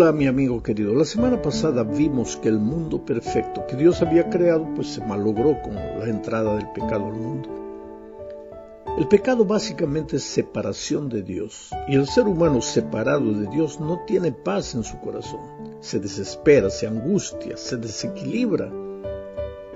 Hola 0.00 0.12
mi 0.12 0.26
amigo 0.26 0.62
querido, 0.62 0.94
la 0.94 1.04
semana 1.04 1.42
pasada 1.42 1.82
vimos 1.82 2.38
que 2.38 2.48
el 2.48 2.58
mundo 2.58 3.04
perfecto 3.04 3.66
que 3.66 3.76
Dios 3.76 4.00
había 4.00 4.30
creado 4.30 4.66
pues 4.74 4.94
se 4.94 5.04
malogró 5.04 5.60
con 5.60 5.74
la 5.74 6.08
entrada 6.08 6.56
del 6.56 6.72
pecado 6.72 7.08
al 7.08 7.12
mundo. 7.12 7.50
El 8.96 9.06
pecado 9.08 9.44
básicamente 9.44 10.16
es 10.16 10.22
separación 10.22 11.10
de 11.10 11.20
Dios 11.22 11.68
y 11.86 11.96
el 11.96 12.06
ser 12.06 12.28
humano 12.28 12.62
separado 12.62 13.30
de 13.30 13.46
Dios 13.48 13.78
no 13.78 14.02
tiene 14.06 14.32
paz 14.32 14.74
en 14.74 14.84
su 14.84 14.98
corazón, 15.00 15.76
se 15.80 16.00
desespera, 16.00 16.70
se 16.70 16.86
angustia, 16.86 17.58
se 17.58 17.76
desequilibra. 17.76 18.72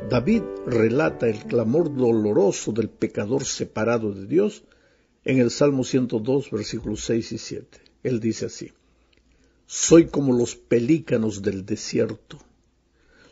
David 0.08 0.42
relata 0.64 1.26
el 1.28 1.44
clamor 1.44 1.94
doloroso 1.94 2.72
del 2.72 2.88
pecador 2.88 3.44
separado 3.44 4.10
de 4.14 4.24
Dios 4.24 4.64
en 5.22 5.38
el 5.38 5.50
Salmo 5.50 5.84
102 5.84 6.50
versículos 6.50 7.04
6 7.04 7.32
y 7.32 7.36
7. 7.36 7.78
Él 8.04 8.20
dice 8.20 8.46
así, 8.46 8.72
soy 9.66 10.06
como 10.06 10.32
los 10.32 10.56
pelícanos 10.56 11.42
del 11.42 11.64
desierto. 11.64 12.38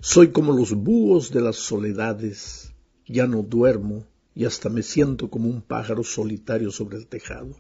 Soy 0.00 0.32
como 0.32 0.52
los 0.52 0.73
búhos 0.74 1.30
de 1.30 1.40
las 1.40 1.56
soledades. 1.56 2.73
Ya 3.06 3.27
no 3.27 3.42
duermo 3.42 4.06
y 4.34 4.45
hasta 4.45 4.68
me 4.68 4.82
siento 4.82 5.28
como 5.28 5.48
un 5.48 5.62
pájaro 5.62 6.02
solitario 6.02 6.70
sobre 6.70 6.96
el 6.96 7.06
tejado. 7.06 7.56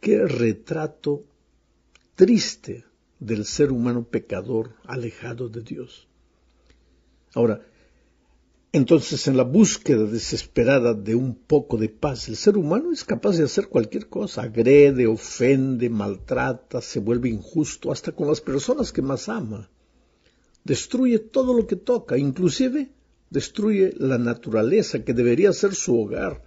Qué 0.00 0.24
retrato 0.26 1.24
triste 2.14 2.84
del 3.18 3.44
ser 3.44 3.72
humano 3.72 4.04
pecador 4.04 4.74
alejado 4.84 5.48
de 5.48 5.62
Dios. 5.62 6.08
Ahora, 7.34 7.60
entonces, 8.78 9.28
en 9.28 9.36
la 9.36 9.42
búsqueda 9.42 10.04
desesperada 10.04 10.94
de 10.94 11.14
un 11.14 11.34
poco 11.34 11.76
de 11.76 11.90
paz, 11.90 12.28
el 12.28 12.36
ser 12.36 12.56
humano 12.56 12.92
es 12.92 13.04
capaz 13.04 13.36
de 13.36 13.44
hacer 13.44 13.68
cualquier 13.68 14.08
cosa, 14.08 14.42
agrede, 14.42 15.06
ofende, 15.06 15.90
maltrata, 15.90 16.80
se 16.80 16.98
vuelve 16.98 17.28
injusto, 17.28 17.92
hasta 17.92 18.12
con 18.12 18.28
las 18.28 18.40
personas 18.40 18.90
que 18.90 19.02
más 19.02 19.28
ama. 19.28 19.68
Destruye 20.64 21.18
todo 21.18 21.52
lo 21.52 21.66
que 21.66 21.76
toca, 21.76 22.16
inclusive 22.16 22.90
destruye 23.28 23.92
la 23.98 24.16
naturaleza 24.16 25.04
que 25.04 25.12
debería 25.12 25.52
ser 25.52 25.74
su 25.74 26.00
hogar, 26.00 26.42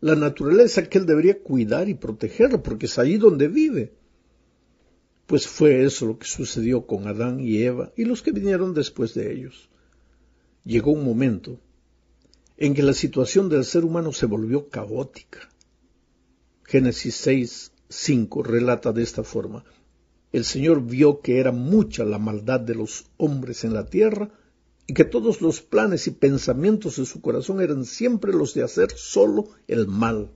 la 0.00 0.14
naturaleza 0.14 0.88
que 0.88 0.98
él 0.98 1.06
debería 1.06 1.42
cuidar 1.42 1.88
y 1.88 1.94
proteger, 1.94 2.60
porque 2.60 2.86
es 2.86 2.98
allí 2.98 3.16
donde 3.16 3.48
vive. 3.48 3.94
Pues 5.26 5.46
fue 5.46 5.84
eso 5.84 6.06
lo 6.06 6.18
que 6.18 6.26
sucedió 6.26 6.86
con 6.86 7.06
Adán 7.06 7.40
y 7.40 7.62
Eva 7.62 7.92
y 7.96 8.04
los 8.04 8.22
que 8.22 8.32
vinieron 8.32 8.74
después 8.74 9.14
de 9.14 9.32
ellos 9.32 9.68
llegó 10.68 10.92
un 10.92 11.04
momento 11.04 11.58
en 12.58 12.74
que 12.74 12.82
la 12.82 12.92
situación 12.92 13.48
del 13.48 13.64
ser 13.64 13.84
humano 13.84 14.12
se 14.12 14.26
volvió 14.26 14.68
caótica. 14.68 15.48
Génesis 16.64 17.14
6, 17.14 17.72
5 17.88 18.42
relata 18.42 18.92
de 18.92 19.02
esta 19.02 19.22
forma, 19.22 19.64
el 20.32 20.44
Señor 20.44 20.82
vio 20.82 21.20
que 21.20 21.38
era 21.38 21.52
mucha 21.52 22.04
la 22.04 22.18
maldad 22.18 22.60
de 22.60 22.74
los 22.74 23.06
hombres 23.16 23.64
en 23.64 23.72
la 23.72 23.86
tierra 23.86 24.30
y 24.86 24.92
que 24.92 25.04
todos 25.04 25.40
los 25.40 25.62
planes 25.62 26.06
y 26.08 26.10
pensamientos 26.10 26.96
de 26.96 27.06
su 27.06 27.20
corazón 27.20 27.60
eran 27.60 27.84
siempre 27.84 28.32
los 28.32 28.54
de 28.54 28.64
hacer 28.64 28.90
solo 28.90 29.48
el 29.68 29.86
mal. 29.86 30.32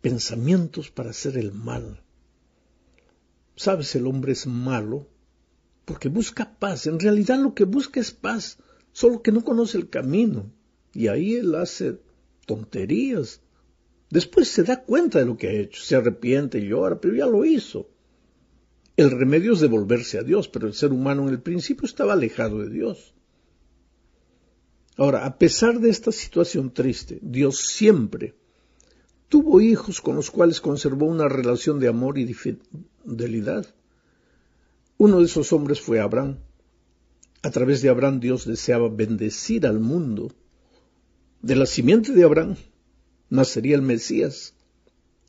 Pensamientos 0.00 0.90
para 0.90 1.10
hacer 1.10 1.36
el 1.36 1.52
mal. 1.52 2.02
Sabes, 3.56 3.94
el 3.94 4.06
hombre 4.06 4.32
es 4.32 4.46
malo 4.46 5.06
porque 5.84 6.08
busca 6.08 6.56
paz. 6.58 6.86
En 6.86 6.98
realidad 6.98 7.38
lo 7.38 7.54
que 7.54 7.64
busca 7.64 8.00
es 8.00 8.10
paz 8.10 8.58
solo 8.92 9.22
que 9.22 9.32
no 9.32 9.44
conoce 9.44 9.78
el 9.78 9.90
camino. 9.90 10.50
Y 10.94 11.08
ahí 11.08 11.34
él 11.34 11.54
hace 11.54 11.98
tonterías. 12.46 13.40
Después 14.10 14.48
se 14.48 14.62
da 14.62 14.82
cuenta 14.82 15.18
de 15.18 15.26
lo 15.26 15.36
que 15.36 15.48
ha 15.48 15.52
hecho, 15.52 15.82
se 15.82 15.96
arrepiente 15.96 16.58
y 16.58 16.68
llora, 16.68 17.00
pero 17.00 17.14
ya 17.14 17.26
lo 17.26 17.44
hizo. 17.44 17.90
El 18.96 19.10
remedio 19.10 19.54
es 19.54 19.60
devolverse 19.60 20.18
a 20.18 20.22
Dios, 20.22 20.48
pero 20.48 20.68
el 20.68 20.74
ser 20.74 20.92
humano 20.92 21.22
en 21.22 21.30
el 21.30 21.42
principio 21.42 21.86
estaba 21.86 22.12
alejado 22.12 22.60
de 22.60 22.70
Dios. 22.70 23.12
Ahora, 24.96 25.26
a 25.26 25.36
pesar 25.38 25.80
de 25.80 25.90
esta 25.90 26.12
situación 26.12 26.72
triste, 26.72 27.18
Dios 27.20 27.58
siempre 27.58 28.34
tuvo 29.28 29.60
hijos 29.60 30.00
con 30.00 30.14
los 30.14 30.30
cuales 30.30 30.60
conservó 30.60 31.06
una 31.06 31.28
relación 31.28 31.80
de 31.80 31.88
amor 31.88 32.18
y 32.18 32.32
fidelidad. 32.32 33.66
Uno 34.96 35.18
de 35.18 35.24
esos 35.24 35.52
hombres 35.52 35.80
fue 35.80 35.98
Abraham. 35.98 36.38
A 37.42 37.50
través 37.50 37.82
de 37.82 37.88
Abraham 37.88 38.20
Dios 38.20 38.46
deseaba 38.46 38.88
bendecir 38.88 39.66
al 39.66 39.80
mundo. 39.80 40.32
De 41.44 41.56
la 41.56 41.66
simiente 41.66 42.12
de 42.12 42.24
Abraham 42.24 42.56
nacería 43.28 43.76
el 43.76 43.82
Mesías, 43.82 44.54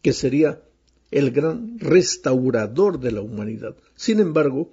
que 0.01 0.13
sería 0.13 0.63
el 1.11 1.31
gran 1.31 1.77
restaurador 1.77 3.01
de 3.01 3.11
la 3.11 3.19
humanidad. 3.19 3.75
Sin 3.97 4.21
embargo, 4.21 4.71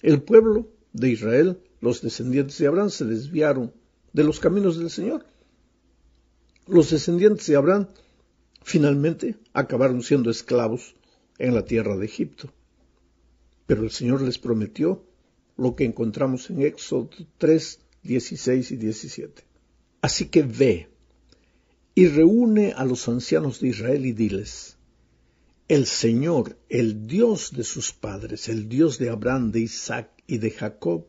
el 0.00 0.22
pueblo 0.22 0.70
de 0.94 1.10
Israel, 1.10 1.58
los 1.82 2.00
descendientes 2.00 2.56
de 2.56 2.66
Abraham, 2.66 2.88
se 2.88 3.04
desviaron 3.04 3.74
de 4.14 4.24
los 4.24 4.40
caminos 4.40 4.78
del 4.78 4.88
Señor. 4.88 5.26
Los 6.66 6.88
descendientes 6.88 7.46
de 7.46 7.56
Abraham 7.56 7.88
finalmente 8.62 9.36
acabaron 9.52 10.02
siendo 10.02 10.30
esclavos 10.30 10.96
en 11.36 11.54
la 11.54 11.66
tierra 11.66 11.98
de 11.98 12.06
Egipto. 12.06 12.50
Pero 13.66 13.82
el 13.82 13.90
Señor 13.90 14.22
les 14.22 14.38
prometió 14.38 15.04
lo 15.58 15.76
que 15.76 15.84
encontramos 15.84 16.48
en 16.48 16.62
Éxodo 16.62 17.10
3, 17.36 17.80
16 18.02 18.70
y 18.70 18.76
17. 18.78 19.53
Así 20.06 20.26
que 20.26 20.42
ve 20.42 20.90
y 21.94 22.08
reúne 22.08 22.74
a 22.76 22.84
los 22.84 23.08
ancianos 23.08 23.60
de 23.60 23.68
Israel 23.68 24.04
y 24.04 24.12
diles, 24.12 24.76
el 25.66 25.86
Señor, 25.86 26.58
el 26.68 27.06
Dios 27.06 27.52
de 27.52 27.64
sus 27.64 27.94
padres, 27.94 28.50
el 28.50 28.68
Dios 28.68 28.98
de 28.98 29.08
Abraham, 29.08 29.50
de 29.50 29.60
Isaac 29.60 30.10
y 30.26 30.36
de 30.36 30.50
Jacob, 30.50 31.06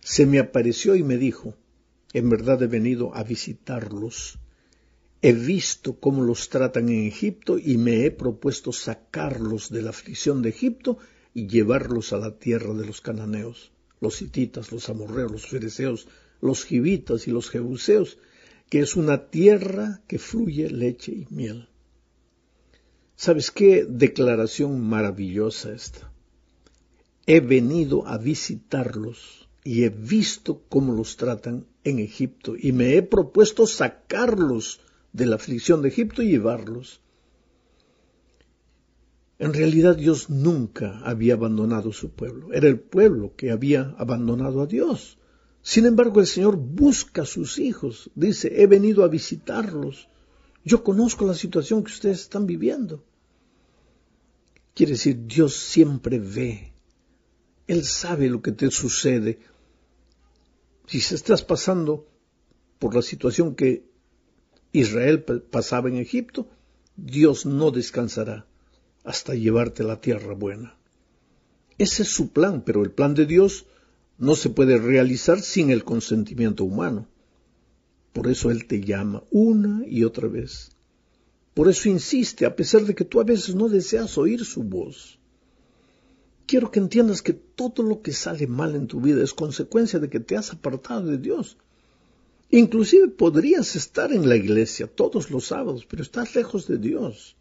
se 0.00 0.24
me 0.24 0.38
apareció 0.38 0.96
y 0.96 1.02
me 1.02 1.18
dijo, 1.18 1.58
en 2.14 2.30
verdad 2.30 2.62
he 2.62 2.68
venido 2.68 3.14
a 3.14 3.22
visitarlos. 3.22 4.38
He 5.20 5.34
visto 5.34 6.00
cómo 6.00 6.22
los 6.22 6.48
tratan 6.48 6.88
en 6.88 7.06
Egipto 7.06 7.58
y 7.58 7.76
me 7.76 8.06
he 8.06 8.10
propuesto 8.10 8.72
sacarlos 8.72 9.68
de 9.68 9.82
la 9.82 9.90
aflicción 9.90 10.40
de 10.40 10.48
Egipto 10.48 10.96
y 11.34 11.48
llevarlos 11.48 12.14
a 12.14 12.16
la 12.16 12.38
tierra 12.38 12.72
de 12.72 12.86
los 12.86 13.02
cananeos 13.02 13.72
los 14.02 14.20
hititas, 14.20 14.72
los 14.72 14.88
amorreos, 14.88 15.30
los 15.30 15.46
fereceos, 15.46 16.08
los 16.42 16.66
gibitas 16.66 17.26
y 17.26 17.30
los 17.30 17.48
jebuseos, 17.48 18.18
que 18.68 18.80
es 18.80 18.96
una 18.96 19.30
tierra 19.30 20.02
que 20.06 20.18
fluye 20.18 20.68
leche 20.68 21.12
y 21.12 21.26
miel. 21.30 21.68
¿Sabes 23.16 23.50
qué 23.50 23.86
declaración 23.88 24.86
maravillosa 24.86 25.72
esta? 25.72 26.12
He 27.24 27.40
venido 27.40 28.06
a 28.06 28.18
visitarlos 28.18 29.48
y 29.64 29.84
he 29.84 29.88
visto 29.88 30.64
cómo 30.68 30.92
los 30.92 31.16
tratan 31.16 31.66
en 31.84 32.00
Egipto 32.00 32.56
y 32.58 32.72
me 32.72 32.96
he 32.96 33.02
propuesto 33.02 33.66
sacarlos 33.66 34.80
de 35.14 35.24
la 35.24 35.36
aflicción 35.36 35.80
de 35.80 35.88
Egipto 35.88 36.22
y 36.22 36.28
llevarlos 36.28 37.00
en 39.42 39.54
realidad 39.54 39.96
Dios 39.96 40.30
nunca 40.30 41.00
había 41.00 41.34
abandonado 41.34 41.92
su 41.92 42.10
pueblo, 42.10 42.52
era 42.52 42.68
el 42.68 42.78
pueblo 42.78 43.34
que 43.34 43.50
había 43.50 43.92
abandonado 43.98 44.62
a 44.62 44.66
Dios. 44.66 45.18
Sin 45.62 45.86
embargo, 45.86 46.20
el 46.20 46.26
Señor 46.26 46.56
busca 46.56 47.22
a 47.22 47.26
sus 47.26 47.58
hijos, 47.58 48.10
dice, 48.14 48.62
he 48.62 48.66
venido 48.66 49.04
a 49.04 49.08
visitarlos, 49.08 50.08
yo 50.64 50.82
conozco 50.82 51.24
la 51.24 51.34
situación 51.34 51.84
que 51.84 51.92
ustedes 51.92 52.20
están 52.20 52.46
viviendo. 52.46 53.04
Quiere 54.74 54.92
decir, 54.92 55.26
Dios 55.26 55.54
siempre 55.54 56.18
ve, 56.18 56.72
Él 57.66 57.84
sabe 57.84 58.28
lo 58.28 58.42
que 58.42 58.52
te 58.52 58.70
sucede. 58.70 59.40
Si 60.86 60.98
estás 60.98 61.42
pasando 61.42 62.08
por 62.78 62.94
la 62.94 63.02
situación 63.02 63.54
que 63.54 63.88
Israel 64.72 65.22
pasaba 65.22 65.88
en 65.88 65.96
Egipto, 65.96 66.48
Dios 66.96 67.46
no 67.46 67.70
descansará 67.70 68.46
hasta 69.04 69.34
llevarte 69.34 69.82
a 69.82 69.86
la 69.86 70.00
tierra 70.00 70.34
buena. 70.34 70.76
Ese 71.78 72.02
es 72.02 72.08
su 72.08 72.32
plan, 72.32 72.62
pero 72.64 72.82
el 72.82 72.90
plan 72.90 73.14
de 73.14 73.26
Dios 73.26 73.66
no 74.18 74.34
se 74.34 74.50
puede 74.50 74.78
realizar 74.78 75.40
sin 75.40 75.70
el 75.70 75.84
consentimiento 75.84 76.64
humano. 76.64 77.08
Por 78.12 78.28
eso 78.28 78.50
Él 78.50 78.66
te 78.66 78.80
llama 78.80 79.22
una 79.30 79.86
y 79.86 80.04
otra 80.04 80.28
vez. 80.28 80.70
Por 81.54 81.68
eso 81.68 81.88
insiste, 81.88 82.46
a 82.46 82.56
pesar 82.56 82.84
de 82.84 82.94
que 82.94 83.04
tú 83.04 83.20
a 83.20 83.24
veces 83.24 83.54
no 83.54 83.68
deseas 83.68 84.16
oír 84.16 84.44
su 84.44 84.62
voz. 84.62 85.18
Quiero 86.46 86.70
que 86.70 86.80
entiendas 86.80 87.22
que 87.22 87.32
todo 87.32 87.82
lo 87.82 88.02
que 88.02 88.12
sale 88.12 88.46
mal 88.46 88.74
en 88.74 88.86
tu 88.86 89.00
vida 89.00 89.22
es 89.22 89.34
consecuencia 89.34 89.98
de 89.98 90.08
que 90.08 90.20
te 90.20 90.36
has 90.36 90.52
apartado 90.52 91.06
de 91.06 91.18
Dios. 91.18 91.56
Inclusive 92.50 93.08
podrías 93.08 93.76
estar 93.76 94.12
en 94.12 94.28
la 94.28 94.36
iglesia 94.36 94.86
todos 94.86 95.30
los 95.30 95.46
sábados, 95.46 95.86
pero 95.86 96.02
estás 96.02 96.34
lejos 96.34 96.66
de 96.66 96.76
Dios. 96.76 97.36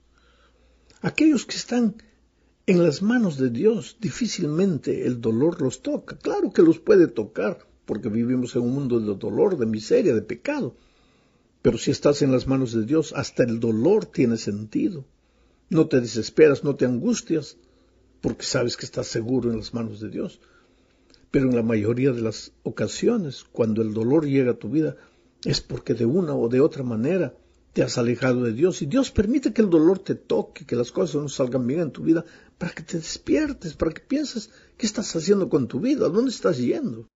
Aquellos 1.02 1.46
que 1.46 1.58
están 1.58 1.96
en 2.68 2.84
las 2.84 3.02
manos 3.02 3.38
de 3.38 3.50
Dios, 3.50 3.98
difícilmente 4.00 5.06
el 5.06 5.20
dolor 5.20 5.62
los 5.62 5.82
toca. 5.82 6.18
Claro 6.18 6.52
que 6.52 6.62
los 6.62 6.80
puede 6.80 7.08
tocar, 7.08 7.66
porque 7.86 8.10
vivimos 8.10 8.56
en 8.56 8.62
un 8.62 8.74
mundo 8.74 9.00
de 9.00 9.16
dolor, 9.16 9.58
de 9.58 9.66
miseria, 9.66 10.14
de 10.14 10.22
pecado. 10.22 10.76
Pero 11.62 11.78
si 11.78 11.92
estás 11.92 12.22
en 12.22 12.32
las 12.32 12.48
manos 12.48 12.74
de 12.74 12.86
Dios, 12.86 13.14
hasta 13.16 13.44
el 13.44 13.60
dolor 13.60 14.06
tiene 14.06 14.38
sentido. 14.38 15.06
No 15.70 15.88
te 15.88 16.02
desesperas, 16.02 16.64
no 16.64 16.76
te 16.76 16.86
angustias, 16.86 17.58
porque 18.20 18.46
sabes 18.46 18.78
que 18.78 18.86
estás 18.86 19.08
seguro 19.08 19.52
en 19.52 19.58
las 19.58 19.74
manos 19.74 20.00
de 20.00 20.10
Dios. 20.10 20.40
Pero 21.32 21.50
en 21.50 21.56
la 21.56 21.64
mayoría 21.64 22.12
de 22.12 22.22
las 22.22 22.52
ocasiones, 22.64 23.46
cuando 23.52 23.82
el 23.82 23.94
dolor 23.94 24.28
llega 24.28 24.52
a 24.52 24.60
tu 24.60 24.70
vida, 24.70 24.98
es 25.46 25.62
porque 25.62 25.94
de 25.94 26.06
una 26.06 26.36
o 26.36 26.50
de 26.50 26.62
otra 26.62 26.84
manera 26.84 27.34
te 27.74 27.84
has 27.84 27.98
alejado 27.98 28.44
de 28.44 28.54
Dios 28.54 28.82
y 28.82 28.86
Dios 28.86 29.12
permite 29.12 29.54
que 29.54 29.62
el 29.62 29.70
dolor 29.70 30.00
te 30.00 30.16
toque, 30.16 30.66
que 30.66 30.76
las 30.76 30.92
cosas 30.92 31.22
no 31.22 31.30
salgan 31.30 31.66
bien 31.66 31.80
en 31.80 31.92
tu 31.92 32.04
vida, 32.04 32.26
para 32.58 32.74
que 32.74 32.84
te 32.84 32.98
despiertes, 32.98 33.76
para 33.76 33.94
que 33.94 34.02
pienses 34.02 34.52
qué 34.78 34.86
estás 34.86 35.16
haciendo 35.16 35.50
con 35.50 35.68
tu 35.68 35.80
vida, 35.80 36.10
dónde 36.10 36.32
estás 36.32 36.58
yendo. 36.58 37.08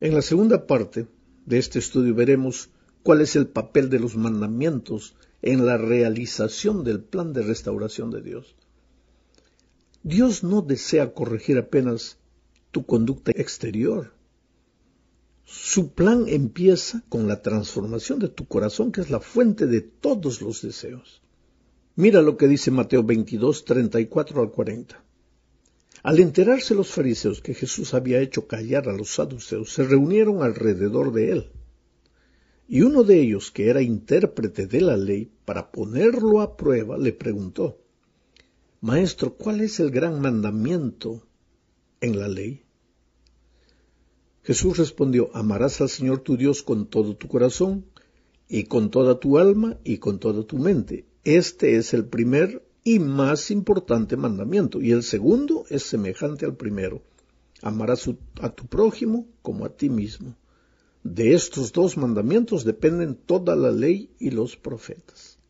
En 0.00 0.14
la 0.14 0.22
segunda 0.22 0.66
parte 0.66 1.08
de 1.44 1.58
este 1.58 1.78
estudio 1.78 2.14
veremos 2.14 2.70
cuál 3.02 3.20
es 3.20 3.36
el 3.36 3.46
papel 3.46 3.88
de 3.88 4.00
los 4.00 4.16
mandamientos 4.16 5.14
en 5.42 5.64
la 5.64 5.76
realización 5.76 6.84
del 6.84 7.00
plan 7.00 7.32
de 7.32 7.42
restauración 7.42 8.10
de 8.10 8.22
Dios. 8.22 8.56
Dios 10.02 10.42
no 10.42 10.62
desea 10.62 11.12
corregir 11.14 11.58
apenas 11.58 12.18
tu 12.70 12.84
conducta 12.84 13.32
exterior. 13.32 14.15
Su 15.48 15.94
plan 15.94 16.24
empieza 16.26 17.04
con 17.08 17.28
la 17.28 17.40
transformación 17.40 18.18
de 18.18 18.28
tu 18.28 18.46
corazón, 18.46 18.90
que 18.90 19.00
es 19.00 19.10
la 19.10 19.20
fuente 19.20 19.66
de 19.66 19.80
todos 19.80 20.42
los 20.42 20.60
deseos. 20.60 21.22
Mira 21.94 22.20
lo 22.20 22.36
que 22.36 22.48
dice 22.48 22.72
Mateo 22.72 23.04
22, 23.04 23.64
34 23.64 24.42
al 24.42 24.50
40. 24.50 25.04
Al 26.02 26.18
enterarse 26.18 26.74
los 26.74 26.90
fariseos 26.90 27.40
que 27.40 27.54
Jesús 27.54 27.94
había 27.94 28.20
hecho 28.20 28.48
callar 28.48 28.88
a 28.88 28.92
los 28.92 29.14
saduceos, 29.14 29.72
se 29.72 29.84
reunieron 29.84 30.42
alrededor 30.42 31.12
de 31.12 31.30
él. 31.30 31.50
Y 32.66 32.82
uno 32.82 33.04
de 33.04 33.20
ellos, 33.20 33.52
que 33.52 33.70
era 33.70 33.82
intérprete 33.82 34.66
de 34.66 34.80
la 34.80 34.96
ley, 34.96 35.30
para 35.44 35.70
ponerlo 35.70 36.40
a 36.40 36.56
prueba, 36.56 36.98
le 36.98 37.12
preguntó, 37.12 37.78
Maestro, 38.80 39.34
¿cuál 39.36 39.60
es 39.60 39.78
el 39.78 39.92
gran 39.92 40.20
mandamiento 40.20 41.22
en 42.00 42.18
la 42.18 42.26
ley? 42.26 42.65
Jesús 44.46 44.78
respondió, 44.78 45.28
amarás 45.34 45.80
al 45.80 45.88
Señor 45.88 46.20
tu 46.20 46.36
Dios 46.36 46.62
con 46.62 46.86
todo 46.86 47.16
tu 47.16 47.26
corazón, 47.26 47.84
y 48.48 48.62
con 48.62 48.92
toda 48.92 49.18
tu 49.18 49.38
alma, 49.38 49.76
y 49.82 49.98
con 49.98 50.20
toda 50.20 50.44
tu 50.44 50.56
mente. 50.56 51.04
Este 51.24 51.74
es 51.74 51.92
el 51.92 52.04
primer 52.04 52.64
y 52.84 53.00
más 53.00 53.50
importante 53.50 54.16
mandamiento, 54.16 54.80
y 54.80 54.92
el 54.92 55.02
segundo 55.02 55.64
es 55.68 55.82
semejante 55.82 56.46
al 56.46 56.54
primero. 56.54 57.02
Amarás 57.60 58.08
a 58.40 58.50
tu 58.50 58.66
prójimo 58.66 59.26
como 59.42 59.64
a 59.64 59.70
ti 59.70 59.90
mismo. 59.90 60.36
De 61.02 61.34
estos 61.34 61.72
dos 61.72 61.96
mandamientos 61.96 62.64
dependen 62.64 63.16
toda 63.16 63.56
la 63.56 63.72
ley 63.72 64.10
y 64.20 64.30
los 64.30 64.56
profetas. 64.56 65.40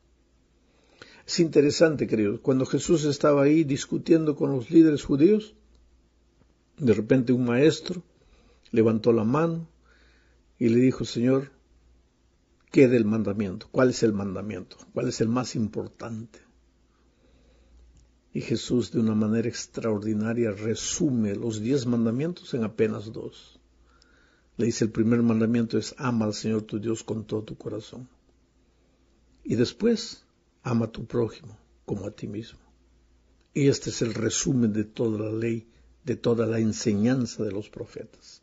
Es 1.26 1.38
interesante, 1.38 2.06
queridos, 2.06 2.40
cuando 2.40 2.64
Jesús 2.64 3.04
estaba 3.04 3.43
ahí 3.43 3.62
discutiendo 3.62 4.37
con 4.37 4.52
los 4.52 4.70
líderes 4.70 5.04
judíos, 5.04 5.54
de 6.78 6.94
repente 6.94 7.34
un 7.34 7.44
maestro 7.44 8.02
levantó 8.71 9.13
la 9.13 9.25
mano 9.25 9.69
y 10.59 10.69
le 10.69 10.81
dijo, 10.81 11.05
Señor, 11.05 11.51
¿qué 12.71 12.89
del 12.89 13.05
mandamiento? 13.05 13.69
¿Cuál 13.71 13.91
es 13.91 14.03
el 14.03 14.13
mandamiento? 14.13 14.77
¿Cuál 14.93 15.09
es 15.09 15.21
el 15.21 15.29
más 15.29 15.55
importante? 15.55 16.41
Y 18.33 18.43
Jesús 18.43 18.93
de 18.93 19.01
una 19.01 19.15
manera 19.15 19.49
extraordinaria 19.49 20.51
resume 20.51 21.35
los 21.35 21.61
diez 21.61 21.87
mandamientos 21.87 22.53
en 22.55 22.65
apenas 22.65 23.13
dos. 23.13 23.59
Le 24.59 24.67
dice 24.67 24.85
el 24.85 24.91
primer 24.91 25.23
mandamiento 25.23 25.79
es 25.79 25.95
ama 25.99 26.27
al 26.27 26.35
Señor 26.35 26.63
tu 26.63 26.79
Dios 26.79 27.03
con 27.03 27.25
todo 27.25 27.43
tu 27.43 27.57
corazón. 27.57 28.09
Y 29.43 29.55
después 29.55 30.25
ama 30.63 30.87
a 30.87 30.93
tu 30.93 31.07
prójimo 31.07 31.57
como 31.85 32.07
a 32.07 32.11
ti 32.11 32.27
mismo. 32.27 32.59
Y 33.55 33.69
este 33.69 33.91
es 33.91 34.03
el 34.03 34.13
resumen 34.13 34.73
de 34.73 34.85
toda 34.85 35.31
la 35.31 35.33
ley, 35.33 35.67
de 36.05 36.17
toda 36.17 36.47
la 36.47 36.59
enseñanza 36.59 37.43
de 37.43 37.53
los 37.53 37.71
profetas. 37.71 38.43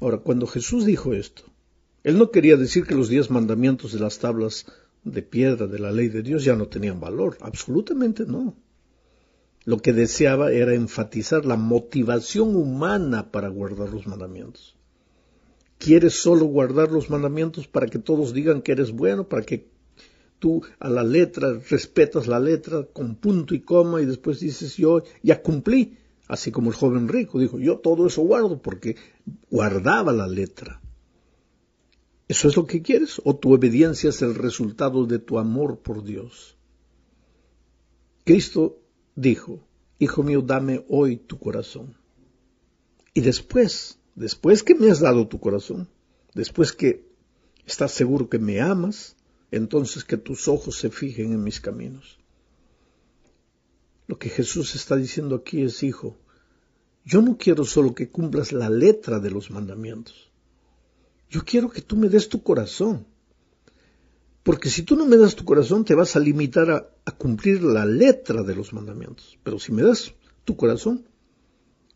Ahora, 0.00 0.18
cuando 0.18 0.46
Jesús 0.46 0.84
dijo 0.84 1.14
esto, 1.14 1.42
él 2.04 2.18
no 2.18 2.30
quería 2.30 2.56
decir 2.56 2.86
que 2.86 2.94
los 2.94 3.08
diez 3.08 3.30
mandamientos 3.30 3.92
de 3.92 4.00
las 4.00 4.18
tablas 4.18 4.66
de 5.04 5.22
piedra 5.22 5.66
de 5.66 5.78
la 5.78 5.92
ley 5.92 6.08
de 6.08 6.22
Dios 6.22 6.44
ya 6.44 6.54
no 6.54 6.68
tenían 6.68 7.00
valor. 7.00 7.38
Absolutamente 7.40 8.26
no. 8.26 8.54
Lo 9.64 9.78
que 9.78 9.92
deseaba 9.92 10.52
era 10.52 10.74
enfatizar 10.74 11.44
la 11.44 11.56
motivación 11.56 12.54
humana 12.54 13.32
para 13.32 13.48
guardar 13.48 13.90
los 13.90 14.06
mandamientos. 14.06 14.76
¿Quieres 15.78 16.14
solo 16.14 16.44
guardar 16.46 16.92
los 16.92 17.10
mandamientos 17.10 17.66
para 17.66 17.86
que 17.86 17.98
todos 17.98 18.32
digan 18.32 18.62
que 18.62 18.72
eres 18.72 18.92
bueno, 18.92 19.28
para 19.28 19.42
que 19.42 19.68
tú 20.38 20.62
a 20.78 20.88
la 20.88 21.02
letra 21.02 21.60
respetas 21.68 22.26
la 22.26 22.38
letra 22.38 22.84
con 22.92 23.16
punto 23.16 23.54
y 23.54 23.60
coma 23.60 24.00
y 24.00 24.06
después 24.06 24.40
dices 24.40 24.76
yo 24.76 25.02
ya 25.22 25.42
cumplí? 25.42 25.96
Así 26.28 26.50
como 26.50 26.70
el 26.70 26.76
joven 26.76 27.08
rico 27.08 27.38
dijo, 27.38 27.58
yo 27.58 27.78
todo 27.78 28.06
eso 28.06 28.22
guardo 28.22 28.60
porque 28.60 28.96
guardaba 29.50 30.12
la 30.12 30.26
letra. 30.26 30.80
¿Eso 32.28 32.48
es 32.48 32.56
lo 32.56 32.66
que 32.66 32.82
quieres? 32.82 33.20
¿O 33.24 33.36
tu 33.36 33.52
obediencia 33.52 34.10
es 34.10 34.22
el 34.22 34.34
resultado 34.34 35.06
de 35.06 35.20
tu 35.20 35.38
amor 35.38 35.78
por 35.78 36.02
Dios? 36.02 36.56
Cristo 38.24 38.80
dijo, 39.14 39.66
Hijo 39.98 40.22
mío, 40.22 40.42
dame 40.42 40.84
hoy 40.88 41.16
tu 41.16 41.38
corazón. 41.38 41.96
Y 43.14 43.22
después, 43.22 43.98
después 44.14 44.62
que 44.62 44.74
me 44.74 44.90
has 44.90 45.00
dado 45.00 45.26
tu 45.26 45.40
corazón, 45.40 45.88
después 46.34 46.72
que 46.72 47.08
estás 47.64 47.92
seguro 47.92 48.28
que 48.28 48.38
me 48.38 48.60
amas, 48.60 49.16
entonces 49.50 50.04
que 50.04 50.18
tus 50.18 50.48
ojos 50.48 50.76
se 50.76 50.90
fijen 50.90 51.32
en 51.32 51.42
mis 51.42 51.60
caminos. 51.60 52.18
Lo 54.06 54.18
que 54.18 54.28
Jesús 54.28 54.74
está 54.74 54.96
diciendo 54.96 55.36
aquí 55.36 55.62
es, 55.62 55.82
hijo, 55.82 56.16
yo 57.04 57.22
no 57.22 57.36
quiero 57.38 57.64
solo 57.64 57.94
que 57.94 58.08
cumplas 58.08 58.52
la 58.52 58.70
letra 58.70 59.20
de 59.20 59.30
los 59.30 59.50
mandamientos. 59.50 60.30
Yo 61.30 61.44
quiero 61.44 61.70
que 61.70 61.82
tú 61.82 61.96
me 61.96 62.08
des 62.08 62.28
tu 62.28 62.42
corazón. 62.42 63.06
Porque 64.42 64.70
si 64.70 64.82
tú 64.82 64.94
no 64.94 65.06
me 65.06 65.16
das 65.16 65.34
tu 65.34 65.44
corazón, 65.44 65.84
te 65.84 65.96
vas 65.96 66.14
a 66.14 66.20
limitar 66.20 66.70
a, 66.70 67.12
cumplir 67.18 67.64
la 67.64 67.84
letra 67.84 68.44
de 68.44 68.54
los 68.54 68.72
mandamientos. 68.72 69.38
Pero 69.42 69.58
si 69.58 69.72
me 69.72 69.82
das 69.82 70.14
tu 70.44 70.56
corazón, 70.56 71.04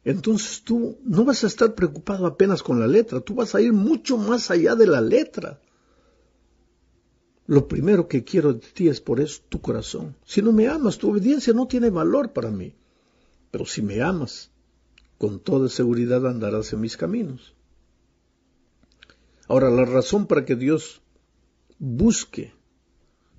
entonces 0.02 0.62
tú 0.62 0.98
no 1.04 1.24
vas 1.24 1.44
a 1.44 1.46
estar 1.46 1.74
preocupado 1.74 2.26
apenas 2.26 2.62
con 2.64 2.80
la 2.80 2.88
letra, 2.88 3.20
tú 3.20 3.34
vas 3.34 3.54
a 3.54 3.60
ir 3.60 3.72
mucho 3.72 4.16
más 4.16 4.50
allá 4.50 4.74
de 4.74 4.88
la 4.88 5.00
letra. 5.00 5.60
Lo 7.50 7.66
primero 7.66 8.06
que 8.06 8.22
quiero 8.22 8.52
de 8.52 8.60
ti 8.60 8.86
es 8.86 9.00
por 9.00 9.18
eso 9.18 9.42
tu 9.48 9.60
corazón. 9.60 10.14
Si 10.24 10.40
no 10.40 10.52
me 10.52 10.68
amas, 10.68 10.98
tu 10.98 11.10
obediencia 11.10 11.52
no 11.52 11.66
tiene 11.66 11.90
valor 11.90 12.32
para 12.32 12.48
mí. 12.48 12.76
Pero 13.50 13.66
si 13.66 13.82
me 13.82 14.00
amas, 14.02 14.52
con 15.18 15.40
toda 15.40 15.68
seguridad 15.68 16.24
andarás 16.28 16.72
en 16.72 16.80
mis 16.80 16.96
caminos. 16.96 17.56
Ahora, 19.48 19.68
la 19.68 19.84
razón 19.84 20.28
para 20.28 20.44
que 20.44 20.54
Dios 20.54 21.02
busque 21.80 22.52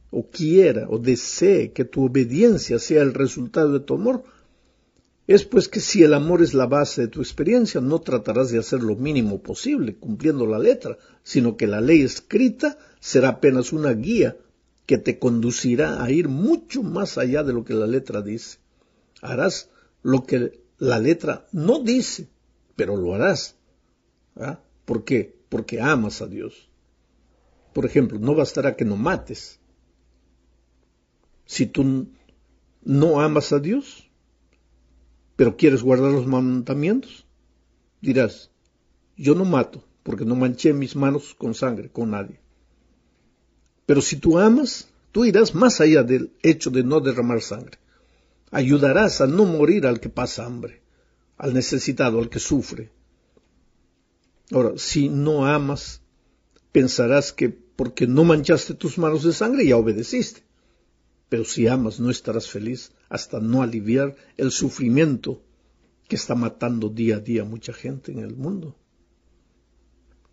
o 0.09 0.29
quiera 0.29 0.89
o 0.89 0.99
desee 0.99 1.71
que 1.71 1.85
tu 1.85 2.03
obediencia 2.03 2.79
sea 2.79 3.03
el 3.03 3.13
resultado 3.13 3.71
de 3.71 3.79
tu 3.79 3.93
amor, 3.93 4.25
es 5.27 5.45
pues 5.45 5.67
que 5.67 5.79
si 5.79 6.03
el 6.03 6.13
amor 6.13 6.41
es 6.41 6.53
la 6.53 6.65
base 6.65 7.01
de 7.01 7.07
tu 7.07 7.21
experiencia, 7.21 7.79
no 7.79 8.01
tratarás 8.01 8.51
de 8.51 8.59
hacer 8.59 8.81
lo 8.81 8.95
mínimo 8.95 9.41
posible 9.41 9.95
cumpliendo 9.95 10.45
la 10.45 10.59
letra, 10.59 10.97
sino 11.23 11.57
que 11.57 11.67
la 11.67 11.79
ley 11.79 12.01
escrita 12.01 12.77
será 12.99 13.29
apenas 13.29 13.71
una 13.71 13.93
guía 13.93 14.37
que 14.85 14.97
te 14.97 15.19
conducirá 15.19 16.03
a 16.03 16.11
ir 16.11 16.27
mucho 16.27 16.83
más 16.83 17.17
allá 17.17 17.43
de 17.43 17.53
lo 17.53 17.63
que 17.63 17.73
la 17.73 17.87
letra 17.87 18.21
dice. 18.21 18.57
Harás 19.21 19.69
lo 20.01 20.25
que 20.25 20.63
la 20.79 20.99
letra 20.99 21.47
no 21.51 21.79
dice, 21.79 22.27
pero 22.75 22.97
lo 22.97 23.13
harás. 23.13 23.55
¿Ah? 24.35 24.59
¿Por 24.85 25.03
qué? 25.03 25.35
Porque 25.49 25.79
amas 25.79 26.21
a 26.21 26.27
Dios. 26.27 26.69
Por 27.73 27.85
ejemplo, 27.85 28.19
no 28.19 28.35
bastará 28.35 28.75
que 28.75 28.85
no 28.85 28.97
mates. 28.97 29.59
Si 31.45 31.67
tú 31.67 32.07
no 32.83 33.21
amas 33.21 33.53
a 33.53 33.59
Dios, 33.59 34.10
pero 35.41 35.57
quieres 35.57 35.81
guardar 35.81 36.11
los 36.11 36.27
mandamientos, 36.27 37.25
dirás, 37.99 38.51
yo 39.17 39.33
no 39.33 39.43
mato 39.43 39.83
porque 40.03 40.23
no 40.23 40.35
manché 40.35 40.71
mis 40.71 40.95
manos 40.95 41.33
con 41.33 41.55
sangre, 41.55 41.89
con 41.89 42.11
nadie. 42.11 42.39
Pero 43.87 44.01
si 44.03 44.17
tú 44.17 44.37
amas, 44.37 44.87
tú 45.11 45.25
irás 45.25 45.55
más 45.55 45.81
allá 45.81 46.03
del 46.03 46.31
hecho 46.43 46.69
de 46.69 46.83
no 46.83 46.99
derramar 46.99 47.41
sangre. 47.41 47.79
Ayudarás 48.51 49.19
a 49.19 49.25
no 49.25 49.45
morir 49.45 49.87
al 49.87 49.99
que 49.99 50.09
pasa 50.09 50.45
hambre, 50.45 50.83
al 51.39 51.55
necesitado, 51.55 52.19
al 52.19 52.29
que 52.29 52.37
sufre. 52.37 52.91
Ahora, 54.51 54.73
si 54.77 55.09
no 55.09 55.47
amas, 55.47 56.03
pensarás 56.71 57.33
que 57.33 57.49
porque 57.49 58.05
no 58.05 58.25
manchaste 58.25 58.75
tus 58.75 58.99
manos 58.99 59.23
de 59.23 59.33
sangre 59.33 59.65
ya 59.65 59.75
obedeciste. 59.75 60.43
Pero 61.29 61.45
si 61.45 61.65
amas 61.65 61.99
no 61.99 62.11
estarás 62.11 62.47
feliz 62.47 62.91
hasta 63.11 63.41
no 63.41 63.61
aliviar 63.61 64.15
el 64.37 64.51
sufrimiento 64.51 65.43
que 66.07 66.15
está 66.15 66.33
matando 66.33 66.87
día 66.87 67.17
a 67.17 67.19
día 67.19 67.43
mucha 67.43 67.73
gente 67.73 68.13
en 68.13 68.19
el 68.19 68.37
mundo. 68.37 68.77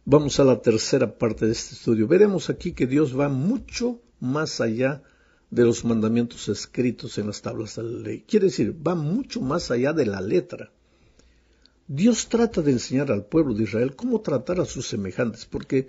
Vamos 0.05 0.39
a 0.39 0.45
la 0.45 0.63
tercera 0.63 1.19
parte 1.19 1.47
de 1.47 1.53
este 1.53 1.75
estudio. 1.75 2.07
Veremos 2.07 2.49
aquí 2.51 2.73
que 2.73 2.87
Dios 2.87 3.19
va 3.19 3.29
mucho 3.29 4.01
más 4.21 4.61
allá 4.61 5.03
de 5.51 5.65
los 5.65 5.85
mandamientos 5.85 6.49
escritos 6.49 7.19
en 7.19 7.27
las 7.27 7.43
tablas 7.43 7.75
de 7.75 7.83
la 7.83 7.99
ley. 7.99 8.25
Quiere 8.27 8.47
decir, 8.47 8.73
va 8.87 8.95
mucho 8.95 9.41
más 9.41 9.73
allá 9.73 9.93
de 9.93 10.07
la 10.07 10.21
letra. 10.21 10.71
Dios 11.89 12.29
trata 12.29 12.63
de 12.63 12.71
enseñar 12.71 13.11
al 13.11 13.27
pueblo 13.27 13.55
de 13.55 13.65
Israel 13.65 13.97
cómo 13.97 14.21
tratar 14.21 14.61
a 14.61 14.67
sus 14.67 14.87
semejantes, 14.87 15.47
porque 15.47 15.89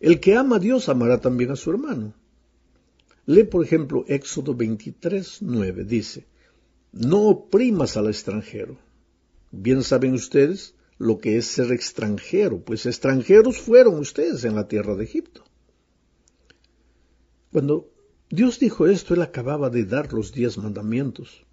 el 0.00 0.20
que 0.20 0.36
ama 0.36 0.56
a 0.56 0.60
Dios 0.60 0.90
amará 0.90 1.18
también 1.20 1.50
a 1.50 1.56
su 1.56 1.70
hermano. 1.70 2.12
Lee, 3.26 3.44
por 3.44 3.64
ejemplo, 3.64 4.04
Éxodo 4.06 4.54
23, 4.54 5.38
9, 5.40 5.84
dice, 5.84 6.26
No 6.92 7.22
oprimas 7.22 7.96
al 7.96 8.08
extranjero. 8.08 8.76
Bien 9.50 9.82
saben 9.82 10.14
ustedes 10.14 10.74
lo 10.98 11.18
que 11.18 11.38
es 11.38 11.46
ser 11.46 11.72
extranjero, 11.72 12.60
pues 12.60 12.86
extranjeros 12.86 13.58
fueron 13.58 13.98
ustedes 13.98 14.44
en 14.44 14.54
la 14.54 14.68
tierra 14.68 14.94
de 14.94 15.04
Egipto. 15.04 15.44
Cuando 17.50 17.90
Dios 18.30 18.58
dijo 18.58 18.86
esto, 18.86 19.14
él 19.14 19.22
acababa 19.22 19.70
de 19.70 19.84
dar 19.84 20.12
los 20.12 20.32
diez 20.32 20.58
mandamientos. 20.58 21.46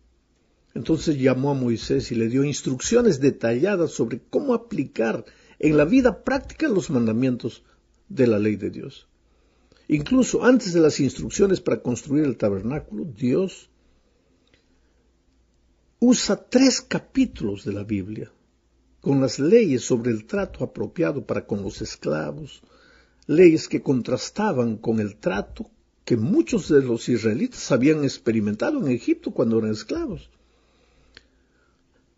Entonces 0.74 1.20
llamó 1.20 1.52
a 1.52 1.54
Moisés 1.54 2.12
y 2.12 2.16
le 2.16 2.28
dio 2.28 2.44
instrucciones 2.44 3.20
detalladas 3.20 3.92
sobre 3.92 4.20
cómo 4.30 4.54
aplicar 4.54 5.26
en 5.60 5.78
la 5.78 5.86
vida 5.86 6.24
práctica 6.24 6.68
los 6.68 6.90
mandamientos 6.90 7.64
de 8.10 8.28
la 8.28 8.40
ley 8.40 8.56
de 8.56 8.72
Dios. 8.72 9.08
Incluso 9.92 10.46
antes 10.46 10.72
de 10.72 10.80
las 10.80 11.02
instrucciones 11.02 11.60
para 11.60 11.82
construir 11.82 12.24
el 12.24 12.38
tabernáculo, 12.38 13.04
Dios 13.04 13.70
usa 16.00 16.38
tres 16.50 16.80
capítulos 16.80 17.66
de 17.66 17.74
la 17.74 17.84
Biblia 17.84 18.32
con 19.02 19.20
las 19.20 19.38
leyes 19.38 19.84
sobre 19.84 20.12
el 20.12 20.24
trato 20.24 20.64
apropiado 20.64 21.26
para 21.26 21.46
con 21.46 21.62
los 21.62 21.82
esclavos, 21.82 22.62
leyes 23.28 23.68
que 23.68 23.82
contrastaban 23.82 24.78
con 24.78 25.02
el 25.02 25.18
trato 25.18 25.70
que 26.06 26.16
muchos 26.16 26.70
de 26.70 26.82
los 26.82 27.10
israelitas 27.10 27.70
habían 27.74 28.06
experimentado 28.06 28.80
en 28.80 28.94
Egipto 28.94 29.32
cuando 29.32 29.60
eran 29.60 29.72
esclavos. 29.72 30.30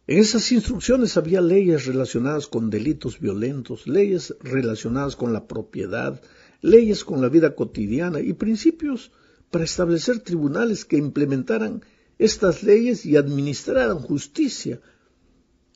En 0.06 0.20
esas 0.20 0.52
instrucciones 0.52 1.18
había 1.18 1.42
leyes 1.42 1.88
relacionadas 1.88 2.46
con 2.46 2.70
delitos 2.70 3.20
violentos, 3.20 3.88
leyes 3.88 4.36
relacionadas 4.42 5.16
con 5.16 5.34
la 5.34 5.48
propiedad, 5.48 6.22
leyes 6.64 7.04
con 7.04 7.22
la 7.22 7.30
vida 7.30 7.54
cotidiana 7.54 8.22
y 8.22 8.34
principios 8.34 9.12
para 9.52 9.66
establecer 9.66 10.20
tribunales 10.20 10.86
que 10.86 10.98
implementaran 10.98 11.84
estas 12.18 12.64
leyes 12.64 13.06
y 13.06 13.18
administraran 13.18 14.00
justicia. 14.00 14.80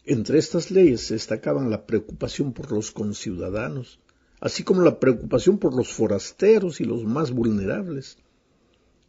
Entre 0.06 0.40
estas 0.40 0.72
leyes 0.72 1.02
se 1.02 1.16
destacaban 1.16 1.70
la 1.70 1.86
preocupación 1.86 2.54
por 2.54 2.72
los 2.72 2.92
conciudadanos, 2.92 4.00
así 4.40 4.64
como 4.64 4.82
la 4.82 5.00
preocupación 5.00 5.60
por 5.60 5.76
los 5.76 5.92
forasteros 5.92 6.80
y 6.80 6.86
los 6.86 7.04
más 7.04 7.32
vulnerables. 7.32 8.18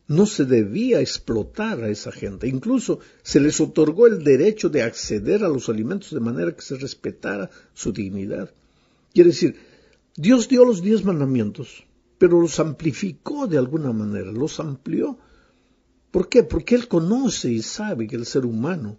No 0.09 0.27
se 0.27 0.47
debía 0.47 1.01
explotar 1.01 1.85
a 1.85 1.91
esa 1.91 2.11
gente. 2.11 2.49
Incluso 2.49 2.99
se 3.23 3.39
les 3.39 3.61
otorgó 3.61 4.07
el 4.09 4.25
derecho 4.25 4.69
de 4.69 4.83
acceder 4.83 5.45
a 5.45 5.49
los 5.49 5.69
alimentos 5.69 6.11
de 6.11 6.21
manera 6.21 6.57
que 6.57 6.63
se 6.63 6.77
respetara 6.77 7.51
su 7.73 7.93
dignidad. 7.93 8.51
Quiere 9.13 9.31
decir, 9.31 9.57
Dios 10.19 10.49
dio 10.49 10.65
los 10.65 10.83
diez 10.83 11.05
mandamientos, 11.05 11.87
pero 12.19 12.41
los 12.41 12.59
amplificó 12.59 13.47
de 13.47 13.57
alguna 13.57 13.93
manera, 13.93 14.33
los 14.33 14.59
amplió. 14.59 15.17
¿Por 16.11 16.29
qué? 16.29 16.43
Porque 16.43 16.75
Él 16.75 16.89
conoce 16.89 17.53
y 17.53 17.63
sabe 17.63 18.09
que 18.09 18.17
el 18.17 18.27
ser 18.27 18.45
humano, 18.45 18.99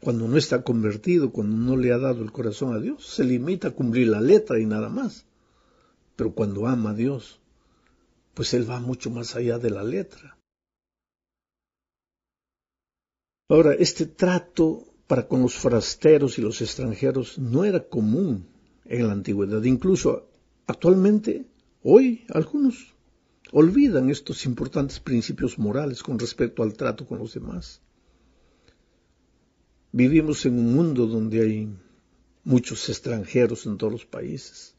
cuando 0.00 0.26
no 0.26 0.36
está 0.36 0.64
convertido, 0.64 1.30
cuando 1.30 1.56
no 1.56 1.76
le 1.76 1.92
ha 1.92 1.98
dado 1.98 2.24
el 2.24 2.32
corazón 2.32 2.74
a 2.74 2.80
Dios, 2.80 3.06
se 3.06 3.22
limita 3.22 3.68
a 3.68 3.70
cumplir 3.70 4.08
la 4.08 4.20
letra 4.20 4.58
y 4.58 4.66
nada 4.66 4.88
más. 4.88 5.24
Pero 6.16 6.34
cuando 6.34 6.66
ama 6.66 6.90
a 6.90 6.94
Dios, 6.94 7.38
pues 8.34 8.54
Él 8.54 8.68
va 8.68 8.80
mucho 8.80 9.08
más 9.08 9.36
allá 9.36 9.60
de 9.60 9.70
la 9.70 9.84
letra. 9.84 10.36
Ahora, 13.48 13.74
este 13.74 14.06
trato 14.06 14.84
para 15.06 15.28
con 15.28 15.42
los 15.42 15.54
forasteros 15.54 16.40
y 16.40 16.42
los 16.42 16.60
extranjeros 16.60 17.38
no 17.38 17.64
era 17.64 17.86
común 17.88 18.50
en 18.84 19.06
la 19.06 19.12
antigüedad. 19.12 19.62
Incluso 19.64 20.28
actualmente, 20.66 21.46
hoy, 21.82 22.24
algunos 22.28 22.94
olvidan 23.52 24.10
estos 24.10 24.46
importantes 24.46 25.00
principios 25.00 25.58
morales 25.58 26.02
con 26.02 26.18
respecto 26.18 26.62
al 26.62 26.74
trato 26.74 27.06
con 27.06 27.18
los 27.18 27.34
demás. 27.34 27.80
Vivimos 29.92 30.46
en 30.46 30.58
un 30.58 30.74
mundo 30.74 31.06
donde 31.06 31.40
hay 31.42 31.68
muchos 32.44 32.88
extranjeros 32.88 33.66
en 33.66 33.76
todos 33.76 33.92
los 33.92 34.06
países 34.06 34.74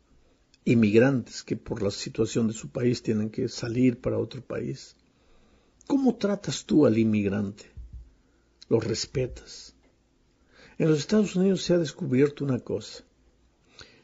inmigrantes 0.66 1.44
que 1.44 1.58
por 1.58 1.82
la 1.82 1.92
situación 1.92 2.48
de 2.48 2.54
su 2.54 2.70
país 2.70 3.04
tienen 3.04 3.30
que 3.30 3.48
salir 3.50 4.00
para 4.00 4.18
otro 4.18 4.42
país. 4.42 4.96
¿Cómo 5.88 6.16
tratas 6.16 6.66
tú 6.66 6.86
al 6.86 6.98
inmigrante? 6.98 7.66
¿Lo 8.70 8.80
respetas? 8.80 9.76
En 10.78 10.90
los 10.90 11.00
Estados 11.00 11.36
Unidos 11.36 11.64
se 11.64 11.74
ha 11.74 11.78
descubierto 11.78 12.46
una 12.46 12.60
cosa, 12.60 13.04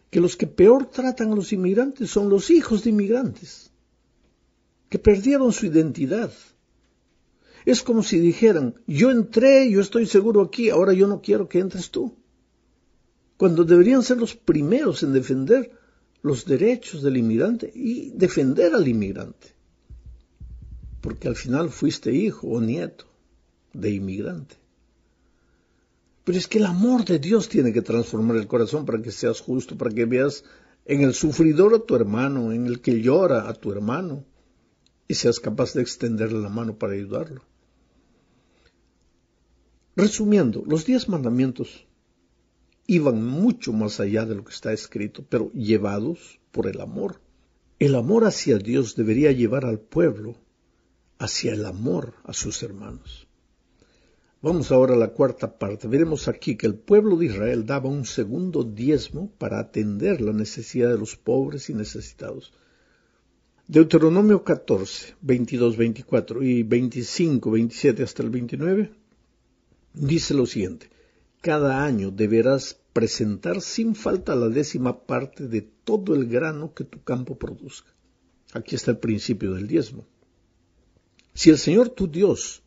que 0.09 0.19
los 0.19 0.35
que 0.35 0.47
peor 0.47 0.85
tratan 0.87 1.31
a 1.31 1.35
los 1.35 1.53
inmigrantes 1.53 2.09
son 2.09 2.29
los 2.29 2.49
hijos 2.49 2.83
de 2.83 2.89
inmigrantes, 2.89 3.71
que 4.89 4.99
perdieron 4.99 5.51
su 5.53 5.67
identidad. 5.67 6.31
Es 7.65 7.83
como 7.83 8.01
si 8.01 8.19
dijeran, 8.19 8.75
yo 8.87 9.11
entré, 9.11 9.69
yo 9.69 9.81
estoy 9.81 10.07
seguro 10.07 10.41
aquí, 10.41 10.69
ahora 10.69 10.93
yo 10.93 11.07
no 11.07 11.21
quiero 11.21 11.47
que 11.47 11.59
entres 11.59 11.91
tú. 11.91 12.15
Cuando 13.37 13.63
deberían 13.63 14.03
ser 14.03 14.17
los 14.17 14.35
primeros 14.35 15.03
en 15.03 15.13
defender 15.13 15.71
los 16.21 16.45
derechos 16.45 17.01
del 17.03 17.17
inmigrante 17.17 17.71
y 17.73 18.09
defender 18.11 18.73
al 18.73 18.87
inmigrante. 18.87 19.53
Porque 21.01 21.27
al 21.27 21.35
final 21.35 21.69
fuiste 21.69 22.11
hijo 22.13 22.47
o 22.47 22.59
nieto 22.59 23.05
de 23.73 23.91
inmigrante. 23.91 24.55
Pero 26.29 26.37
es 26.37 26.47
que 26.47 26.59
el 26.59 26.67
amor 26.67 27.05
de 27.05 27.17
Dios 27.17 27.49
tiene 27.49 27.73
que 27.73 27.81
transformar 27.81 28.37
el 28.37 28.45
corazón 28.45 28.85
para 28.85 29.01
que 29.01 29.09
seas 29.09 29.41
justo, 29.41 29.75
para 29.75 29.89
que 29.89 30.05
veas 30.05 30.43
en 30.85 31.01
el 31.01 31.15
sufridor 31.15 31.73
a 31.73 31.79
tu 31.79 31.95
hermano, 31.95 32.51
en 32.51 32.67
el 32.67 32.81
que 32.81 33.01
llora 33.01 33.49
a 33.49 33.53
tu 33.55 33.71
hermano, 33.71 34.25
y 35.07 35.15
seas 35.15 35.39
capaz 35.39 35.73
de 35.73 35.81
extenderle 35.81 36.39
la 36.39 36.49
mano 36.49 36.77
para 36.77 36.93
ayudarlo. 36.93 37.41
Resumiendo, 39.95 40.63
los 40.67 40.85
diez 40.85 41.09
mandamientos 41.09 41.87
iban 42.85 43.25
mucho 43.25 43.73
más 43.73 43.99
allá 43.99 44.27
de 44.27 44.35
lo 44.35 44.43
que 44.43 44.53
está 44.53 44.71
escrito, 44.71 45.25
pero 45.27 45.51
llevados 45.53 46.39
por 46.51 46.67
el 46.67 46.79
amor. 46.79 47.21
El 47.79 47.95
amor 47.95 48.25
hacia 48.25 48.59
Dios 48.59 48.95
debería 48.95 49.31
llevar 49.31 49.65
al 49.65 49.79
pueblo 49.79 50.35
hacia 51.17 51.53
el 51.53 51.65
amor 51.65 52.13
a 52.23 52.33
sus 52.33 52.61
hermanos. 52.61 53.28
Vamos 54.41 54.71
ahora 54.71 54.93
a 54.93 54.97
la 54.97 55.09
cuarta 55.09 55.57
parte. 55.57 55.87
Veremos 55.87 56.27
aquí 56.27 56.55
que 56.55 56.67
el 56.67 56.75
pueblo 56.75 57.17
de 57.17 57.25
Israel 57.25 57.65
daba 57.65 57.89
un 57.89 58.05
segundo 58.05 58.63
diezmo 58.63 59.31
para 59.37 59.59
atender 59.59 60.21
la 60.21 60.31
necesidad 60.31 60.89
de 60.89 60.97
los 60.97 61.15
pobres 61.15 61.69
y 61.69 61.73
necesitados. 61.73 62.53
Deuteronomio 63.67 64.43
14, 64.43 65.15
22, 65.21 65.77
24 65.77 66.43
y 66.43 66.63
25, 66.63 67.51
27 67.51 68.03
hasta 68.03 68.23
el 68.23 68.29
29 68.29 68.91
dice 69.93 70.33
lo 70.33 70.45
siguiente 70.45 70.89
cada 71.41 71.83
año 71.83 72.11
deberás 72.11 72.79
presentar 72.93 73.61
sin 73.61 73.95
falta 73.95 74.35
la 74.35 74.49
décima 74.49 75.05
parte 75.05 75.47
de 75.47 75.61
todo 75.61 76.13
el 76.15 76.27
grano 76.27 76.73
que 76.73 76.83
tu 76.83 77.01
campo 77.03 77.37
produzca. 77.37 77.93
Aquí 78.53 78.75
está 78.75 78.91
el 78.91 78.97
principio 78.97 79.53
del 79.53 79.67
diezmo. 79.67 80.05
Si 81.33 81.49
el 81.49 81.57
Señor 81.57 81.89
tu 81.89 82.07
Dios 82.07 82.61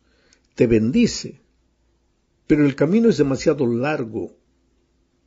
te 0.55 0.65
bendice, 0.65 1.41
pero 2.47 2.65
el 2.65 2.75
camino 2.75 3.09
es 3.09 3.17
demasiado 3.17 3.65
largo 3.65 4.35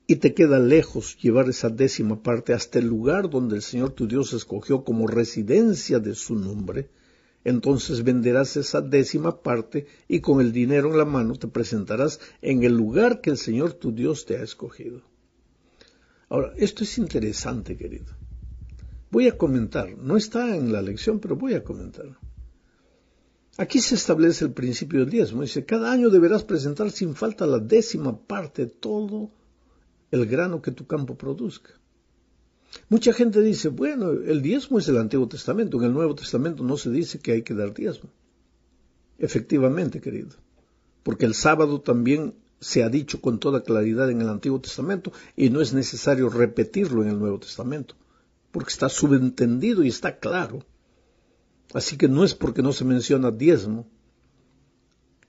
y 0.07 0.17
te 0.17 0.35
queda 0.35 0.59
lejos 0.59 1.17
llevar 1.21 1.49
esa 1.49 1.69
décima 1.69 2.23
parte 2.23 2.53
hasta 2.53 2.79
el 2.79 2.87
lugar 2.87 3.29
donde 3.29 3.57
el 3.57 3.63
Señor 3.63 3.91
tu 3.91 4.07
Dios 4.07 4.33
escogió 4.33 4.85
como 4.85 5.07
residencia 5.07 5.99
de 5.99 6.15
su 6.15 6.37
nombre, 6.37 6.91
entonces 7.45 8.05
venderás 8.05 8.57
esa 8.57 8.81
décima 8.81 9.43
parte 9.43 9.87
y 10.09 10.21
con 10.21 10.41
el 10.41 10.53
dinero 10.53 10.91
en 10.91 10.99
la 10.99 11.05
mano 11.05 11.37
te 11.37 11.49
presentarás 11.49 12.21
en 12.43 12.63
el 12.65 12.77
lugar 12.77 13.21
que 13.21 13.31
el 13.31 13.37
Señor 13.37 13.73
tu 13.73 13.93
Dios 13.93 14.27
te 14.27 14.37
ha 14.37 14.43
escogido. 14.43 15.03
Ahora, 16.29 16.53
esto 16.57 16.83
es 16.83 16.99
interesante, 16.99 17.77
querido. 17.77 18.13
Voy 19.11 19.29
a 19.29 19.39
comentar, 19.39 19.97
no 19.97 20.17
está 20.17 20.57
en 20.57 20.73
la 20.73 20.83
lección, 20.83 21.21
pero 21.21 21.37
voy 21.37 21.55
a 21.55 21.63
comentar. 21.63 22.19
Aquí 23.59 23.81
se 23.81 23.95
establece 23.95 24.45
el 24.45 24.53
principio 24.53 25.01
del 25.01 25.11
diezmo. 25.11 25.43
Dice, 25.43 25.65
cada 25.65 25.91
año 25.91 26.11
deberás 26.11 26.45
presentar 26.45 26.91
sin 26.91 27.15
falta 27.15 27.47
la 27.47 27.59
décima 27.59 28.19
parte 28.19 28.67
de 28.67 28.71
todo 28.71 29.31
el 30.11 30.27
grano 30.27 30.61
que 30.61 30.73
tu 30.73 30.87
campo 30.87 31.17
produzca. 31.17 31.71
Mucha 32.89 33.13
gente 33.13 33.41
dice, 33.41 33.69
bueno, 33.69 34.11
el 34.11 34.43
diezmo 34.43 34.79
es 34.79 34.87
del 34.87 34.99
Antiguo 34.99 35.29
Testamento, 35.29 35.79
en 35.79 35.85
el 35.85 35.93
Nuevo 35.95 36.15
Testamento 36.15 36.63
no 36.63 36.77
se 36.77 36.91
dice 36.91 37.19
que 37.19 37.33
hay 37.33 37.43
que 37.43 37.55
dar 37.55 37.73
diezmo. 37.73 38.11
Efectivamente, 39.19 40.01
querido, 40.01 40.37
porque 41.03 41.25
el 41.25 41.35
sábado 41.35 41.81
también 41.81 42.35
se 42.61 42.83
ha 42.83 42.91
dicho 42.91 43.21
con 43.21 43.39
toda 43.39 43.63
claridad 43.63 44.11
en 44.11 44.21
el 44.21 44.29
Antiguo 44.29 44.61
Testamento 44.61 45.13
y 45.37 45.49
no 45.49 45.61
es 45.63 45.73
necesario 45.73 46.29
repetirlo 46.29 47.03
en 47.03 47.09
el 47.09 47.19
Nuevo 47.19 47.39
Testamento, 47.39 47.95
porque 48.51 48.71
está 48.71 48.91
subentendido 48.91 49.83
y 49.83 49.89
está 49.89 50.19
claro. 50.19 50.65
Así 51.75 51.97
que 51.97 52.09
no 52.09 52.25
es 52.25 52.35
porque 52.35 52.63
no 52.63 52.73
se 52.73 52.85
menciona 52.85 53.31
diezmo 53.31 53.89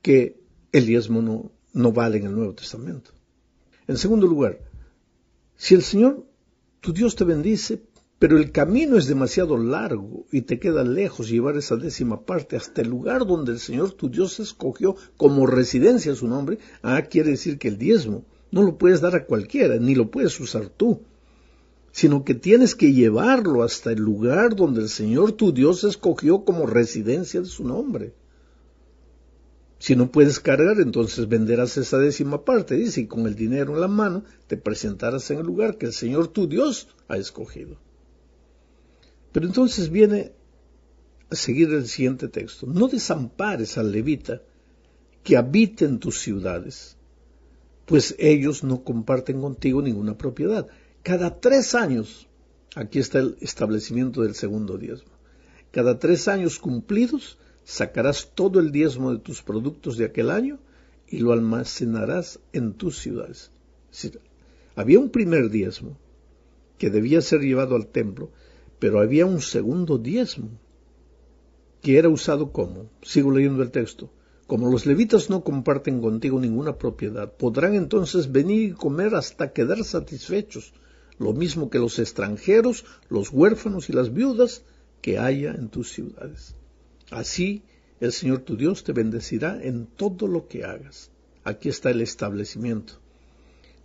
que 0.02 0.40
el 0.72 0.86
diezmo 0.86 1.22
no, 1.22 1.52
no 1.74 1.92
vale 1.92 2.18
en 2.18 2.26
el 2.28 2.36
Nuevo 2.36 2.54
Testamento. 2.54 3.12
En 3.88 3.98
segundo 3.98 4.28
lugar, 4.28 4.60
si 5.56 5.76
el 5.76 5.82
Señor, 5.82 6.26
tu 6.82 6.94
Dios 6.94 7.16
te 7.16 7.24
bendice, 7.24 7.82
pero 8.20 8.38
el 8.38 8.52
camino 8.52 8.98
es 8.98 9.08
demasiado 9.08 9.58
largo 9.58 10.26
y 10.32 10.42
te 10.42 10.60
queda 10.60 10.84
lejos 10.84 11.30
llevar 11.30 11.58
esa 11.58 11.76
décima 11.76 12.26
parte 12.26 12.56
hasta 12.56 12.82
el 12.82 12.90
lugar 12.90 13.26
donde 13.26 13.52
el 13.52 13.60
Señor 13.60 13.92
tu 13.92 14.10
Dios 14.10 14.40
escogió 14.40 14.96
como 15.18 15.46
residencia 15.46 16.16
su 16.16 16.28
nombre, 16.28 16.58
ah, 16.82 17.02
quiere 17.04 17.32
decir 17.32 17.58
que 17.58 17.68
el 17.68 17.78
diezmo 17.78 18.26
no 18.52 18.64
lo 18.64 18.78
puedes 18.78 19.02
dar 19.02 19.16
a 19.16 19.26
cualquiera, 19.26 19.78
ni 19.78 19.94
lo 19.94 20.10
puedes 20.10 20.40
usar 20.40 20.70
tú 20.70 21.02
sino 21.98 22.24
que 22.24 22.36
tienes 22.36 22.76
que 22.76 22.94
llevarlo 22.94 23.64
hasta 23.64 23.92
el 23.92 23.98
lugar 23.98 24.56
donde 24.56 24.82
el 24.82 24.90
Señor 24.90 25.32
tu 25.32 25.52
Dios 25.52 25.84
escogió 25.84 26.46
como 26.46 26.68
residencia 26.68 27.42
de 27.42 27.48
su 27.48 27.64
nombre. 27.64 28.14
Si 29.80 29.96
no 29.96 30.12
puedes 30.12 30.40
cargar, 30.40 30.80
entonces 30.80 31.28
venderás 31.28 31.76
esa 31.76 31.98
décima 31.98 32.46
parte, 32.46 32.76
dice, 32.76 33.02
y 33.02 33.08
con 33.08 33.26
el 33.26 33.34
dinero 33.34 33.74
en 33.74 33.82
la 33.82 33.88
mano 33.88 34.24
te 34.46 34.58
presentarás 34.58 35.32
en 35.32 35.40
el 35.40 35.48
lugar 35.48 35.80
que 35.80 35.88
el 35.88 35.94
Señor 35.94 36.28
tu 36.28 36.48
Dios 36.48 36.88
ha 37.08 37.18
escogido. 37.18 37.78
Pero 39.32 39.48
entonces 39.48 39.90
viene 39.90 40.34
a 41.32 41.36
seguir 41.36 41.74
el 41.74 41.88
siguiente 41.88 42.28
texto. 42.28 42.68
No 42.68 42.90
desampares 42.90 43.76
al 43.80 43.92
levita 43.92 44.44
que 45.24 45.36
habite 45.36 45.86
en 45.86 45.98
tus 45.98 46.20
ciudades, 46.20 46.96
pues 47.88 48.14
ellos 48.20 48.64
no 48.64 48.84
comparten 48.84 49.42
contigo 49.42 49.82
ninguna 49.82 50.16
propiedad 50.16 50.68
cada 51.08 51.40
tres 51.40 51.74
años, 51.74 52.28
aquí 52.76 53.00
está 53.00 53.20
el 53.20 53.38
establecimiento 53.40 54.24
del 54.24 54.36
segundo 54.36 54.78
diezmo, 54.78 55.14
cada 55.72 56.00
tres 56.00 56.28
años 56.28 56.60
cumplidos 56.60 57.38
sacarás 57.64 58.32
todo 58.36 58.60
el 58.60 58.74
diezmo 58.74 59.14
de 59.14 59.20
tus 59.20 59.42
productos 59.42 59.96
de 59.96 60.04
aquel 60.04 60.30
año 60.30 60.60
y 61.08 61.20
lo 61.20 61.32
almacenarás 61.32 62.42
en 62.52 62.74
tus 62.74 62.98
ciudades. 62.98 63.52
había 64.76 65.00
un 65.00 65.10
primer 65.10 65.50
diezmo 65.50 65.98
que 66.78 66.90
debía 66.90 67.22
ser 67.22 67.40
llevado 67.40 67.78
al 67.78 67.88
templo, 67.88 68.30
pero 68.78 69.00
había 69.00 69.26
un 69.26 69.40
segundo 69.40 69.98
diezmo 69.98 70.50
que 71.82 72.00
era 72.00 72.10
usado 72.10 72.52
como, 72.52 72.90
sigo 73.02 73.32
leyendo 73.32 73.64
el 73.64 73.72
texto, 73.72 74.12
como 74.46 74.70
los 74.70 74.86
levitas 74.86 75.30
no 75.30 75.46
comparten 75.46 76.02
contigo 76.02 76.38
ninguna 76.38 76.78
propiedad, 76.78 77.32
podrán 77.32 77.76
entonces 77.76 78.30
venir 78.30 78.72
y 78.72 78.74
comer 78.74 79.16
hasta 79.16 79.54
quedar 79.54 79.82
satisfechos 79.86 80.74
lo 81.20 81.34
mismo 81.34 81.70
que 81.70 81.80
los 81.80 82.00
extranjeros, 82.00 82.86
los 83.10 83.32
huérfanos 83.32 83.90
y 83.90 83.94
las 83.94 84.14
viudas 84.14 84.64
que 85.02 85.18
haya 85.18 85.52
en 85.52 85.70
tus 85.70 85.92
ciudades. 85.92 86.56
Así 87.12 87.64
el 88.00 88.12
Señor 88.12 88.40
tu 88.40 88.56
Dios 88.56 88.84
te 88.84 88.94
bendecirá 88.94 89.62
en 89.62 89.88
todo 89.88 90.28
lo 90.28 90.48
que 90.48 90.64
hagas. 90.64 91.10
Aquí 91.44 91.70
está 91.70 91.90
el 91.90 92.02
establecimiento. 92.02 92.94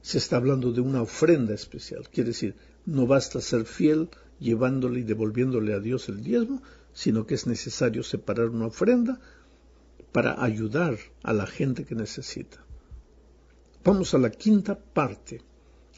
Se 0.03 0.19
está 0.19 0.37
hablando 0.37 0.73
de 0.73 0.81
una 0.81 1.03
ofrenda 1.03 1.55
especial. 1.55 2.09
Quiere 2.11 2.29
decir, 2.29 2.57
no 2.85 3.07
basta 3.07 3.41
ser 3.41 3.65
fiel 3.65 4.11
llevándole 4.41 5.01
y 5.01 5.05
devolviéndole 5.05 5.73
a 5.73 5.79
Dios 5.79 6.09
el 6.09 6.23
diezmo, 6.23 6.62
sino 6.93 7.27
que 7.27 7.35
es 7.35 7.47
necesario 7.47 8.03
separar 8.03 8.49
una 8.49 8.67
ofrenda 8.67 9.21
para 10.11 10.43
ayudar 10.43 10.99
a 11.23 11.33
la 11.33 11.47
gente 11.47 11.85
que 11.85 11.95
necesita. 11.95 12.62
Vamos 13.85 14.12
a 14.15 14.19
la 14.19 14.31
quinta 14.31 14.79
parte 14.79 15.41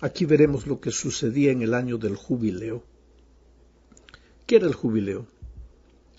Aquí 0.01 0.25
veremos 0.25 0.67
lo 0.67 0.81
que 0.81 0.91
sucedía 0.91 1.53
en 1.53 1.63
el 1.63 1.73
año 1.73 1.99
del 1.99 2.17
jubileo. 2.17 2.83
¿Qué 4.47 4.57
era 4.57 4.67
el 4.67 4.75
jubileo? 4.75 5.27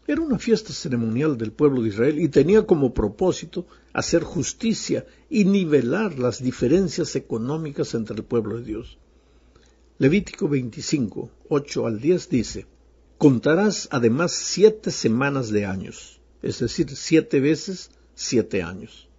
Era 0.07 0.21
una 0.21 0.39
fiesta 0.39 0.71
ceremonial 0.71 1.37
del 1.37 1.51
pueblo 1.51 1.81
de 1.81 1.89
Israel 1.89 2.19
y 2.19 2.29
tenía 2.29 2.65
como 2.65 2.93
propósito 2.93 3.65
hacer 3.91 4.23
justicia 4.23 5.05
y 5.29 5.45
nivelar 5.45 6.19
las 6.19 6.41
diferencias 6.41 7.15
económicas 7.15 7.93
entre 7.95 8.17
el 8.17 8.23
pueblo 8.23 8.57
de 8.57 8.63
Dios. 8.63 8.97
Levítico 9.97 10.47
25, 10.47 11.29
8 11.49 11.87
al 11.87 11.99
10 11.99 12.29
dice, 12.29 12.67
Contarás 13.17 13.87
además 13.91 14.31
siete 14.31 14.91
semanas 14.91 15.49
de 15.49 15.65
años, 15.65 16.19
es 16.41 16.59
decir, 16.59 16.89
siete 16.95 17.39
veces 17.39 17.89
siete 18.13 18.61
años 18.61 19.09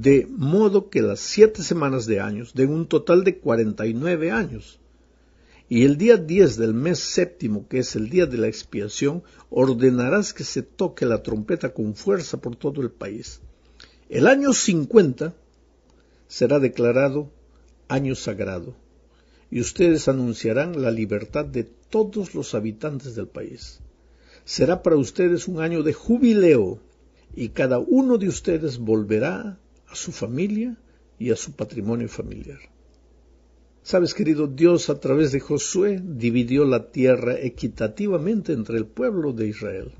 de 0.00 0.26
modo 0.28 0.90
que 0.90 1.02
las 1.02 1.20
siete 1.20 1.62
semanas 1.62 2.06
de 2.06 2.18
años 2.18 2.52
den 2.52 2.70
un 2.70 2.88
total 2.88 3.22
de 3.22 3.38
cuarenta 3.38 3.86
y 3.86 3.94
nueve 3.94 4.32
años. 4.32 4.80
Y 5.68 5.84
el 5.84 5.98
día 5.98 6.16
diez 6.16 6.56
del 6.56 6.74
mes 6.74 6.98
séptimo, 6.98 7.68
que 7.68 7.78
es 7.78 7.94
el 7.94 8.10
día 8.10 8.26
de 8.26 8.36
la 8.36 8.48
expiación, 8.48 9.22
ordenarás 9.50 10.34
que 10.34 10.42
se 10.42 10.62
toque 10.62 11.06
la 11.06 11.22
trompeta 11.22 11.72
con 11.72 11.94
fuerza 11.94 12.38
por 12.38 12.56
todo 12.56 12.82
el 12.82 12.90
país. 12.90 13.40
El 14.08 14.26
año 14.26 14.52
cincuenta 14.52 15.32
será 16.26 16.58
declarado 16.58 17.30
año 17.86 18.16
sagrado, 18.16 18.74
y 19.48 19.60
ustedes 19.60 20.08
anunciarán 20.08 20.82
la 20.82 20.90
libertad 20.90 21.44
de 21.44 21.62
todos 21.62 22.34
los 22.34 22.56
habitantes 22.56 23.14
del 23.14 23.28
país. 23.28 23.78
Será 24.44 24.82
para 24.82 24.96
ustedes 24.96 25.46
un 25.46 25.60
año 25.60 25.84
de 25.84 25.92
jubileo, 25.92 26.80
y 27.36 27.50
cada 27.50 27.78
uno 27.78 28.18
de 28.18 28.28
ustedes 28.28 28.78
volverá 28.78 29.60
a 29.94 29.96
su 29.96 30.10
familia 30.10 30.76
y 31.20 31.30
a 31.30 31.36
su 31.36 31.52
patrimonio 31.52 32.08
familiar. 32.08 32.58
Sabes, 33.84 34.12
querido, 34.12 34.48
Dios 34.48 34.90
a 34.90 34.98
través 34.98 35.30
de 35.30 35.38
Josué 35.38 36.02
dividió 36.02 36.64
la 36.64 36.90
tierra 36.90 37.38
equitativamente 37.38 38.52
entre 38.52 38.76
el 38.76 38.86
pueblo 38.86 39.32
de 39.32 39.46
Israel. 39.46 39.92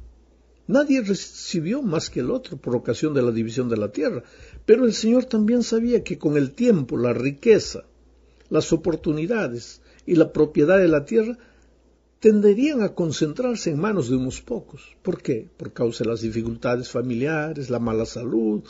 Nadie 0.66 1.00
recibió 1.02 1.80
más 1.82 2.10
que 2.10 2.20
el 2.20 2.32
otro 2.32 2.56
por 2.56 2.74
ocasión 2.74 3.14
de 3.14 3.22
la 3.22 3.30
división 3.30 3.68
de 3.68 3.76
la 3.76 3.92
tierra, 3.92 4.24
pero 4.66 4.84
el 4.84 4.94
Señor 4.94 5.26
también 5.26 5.62
sabía 5.62 6.02
que 6.02 6.18
con 6.18 6.36
el 6.36 6.54
tiempo 6.54 6.96
la 6.96 7.12
riqueza, 7.12 7.84
las 8.50 8.72
oportunidades 8.72 9.80
y 10.06 10.16
la 10.16 10.32
propiedad 10.32 10.78
de 10.78 10.88
la 10.88 11.04
tierra 11.04 11.38
tenderían 12.18 12.82
a 12.82 12.94
concentrarse 12.94 13.70
en 13.70 13.78
manos 13.78 14.08
de 14.08 14.16
unos 14.16 14.40
pocos. 14.40 14.96
¿Por 15.02 15.22
qué? 15.22 15.48
Por 15.56 15.72
causa 15.72 16.02
de 16.02 16.10
las 16.10 16.22
dificultades 16.22 16.90
familiares, 16.90 17.70
la 17.70 17.78
mala 17.78 18.06
salud, 18.06 18.64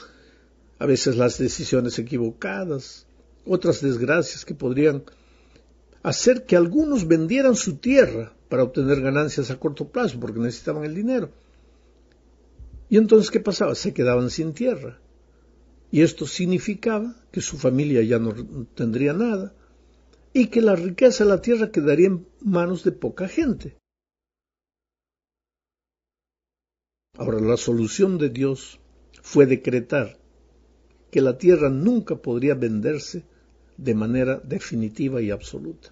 a 0.78 0.86
veces 0.86 1.16
las 1.16 1.38
decisiones 1.38 1.98
equivocadas, 1.98 3.06
otras 3.46 3.80
desgracias 3.80 4.44
que 4.44 4.54
podrían 4.54 5.04
hacer 6.02 6.44
que 6.44 6.56
algunos 6.56 7.06
vendieran 7.06 7.56
su 7.56 7.76
tierra 7.76 8.34
para 8.48 8.64
obtener 8.64 9.00
ganancias 9.00 9.50
a 9.50 9.58
corto 9.58 9.88
plazo 9.88 10.20
porque 10.20 10.40
necesitaban 10.40 10.84
el 10.84 10.94
dinero. 10.94 11.30
Y 12.88 12.98
entonces, 12.98 13.30
¿qué 13.30 13.40
pasaba? 13.40 13.74
Se 13.74 13.94
quedaban 13.94 14.30
sin 14.30 14.52
tierra. 14.52 15.00
Y 15.90 16.02
esto 16.02 16.26
significaba 16.26 17.16
que 17.30 17.40
su 17.40 17.56
familia 17.56 18.02
ya 18.02 18.18
no 18.18 18.34
tendría 18.74 19.12
nada 19.12 19.54
y 20.32 20.48
que 20.48 20.60
la 20.60 20.76
riqueza 20.76 21.24
de 21.24 21.30
la 21.30 21.40
tierra 21.40 21.70
quedaría 21.70 22.08
en 22.08 22.26
manos 22.40 22.84
de 22.84 22.92
poca 22.92 23.28
gente. 23.28 23.76
Ahora, 27.16 27.40
la 27.40 27.56
solución 27.56 28.18
de 28.18 28.28
Dios 28.28 28.80
fue 29.22 29.46
decretar 29.46 30.18
que 31.14 31.20
la 31.20 31.38
tierra 31.38 31.70
nunca 31.70 32.16
podría 32.16 32.56
venderse 32.56 33.22
de 33.76 33.94
manera 33.94 34.42
definitiva 34.42 35.22
y 35.22 35.30
absoluta, 35.30 35.90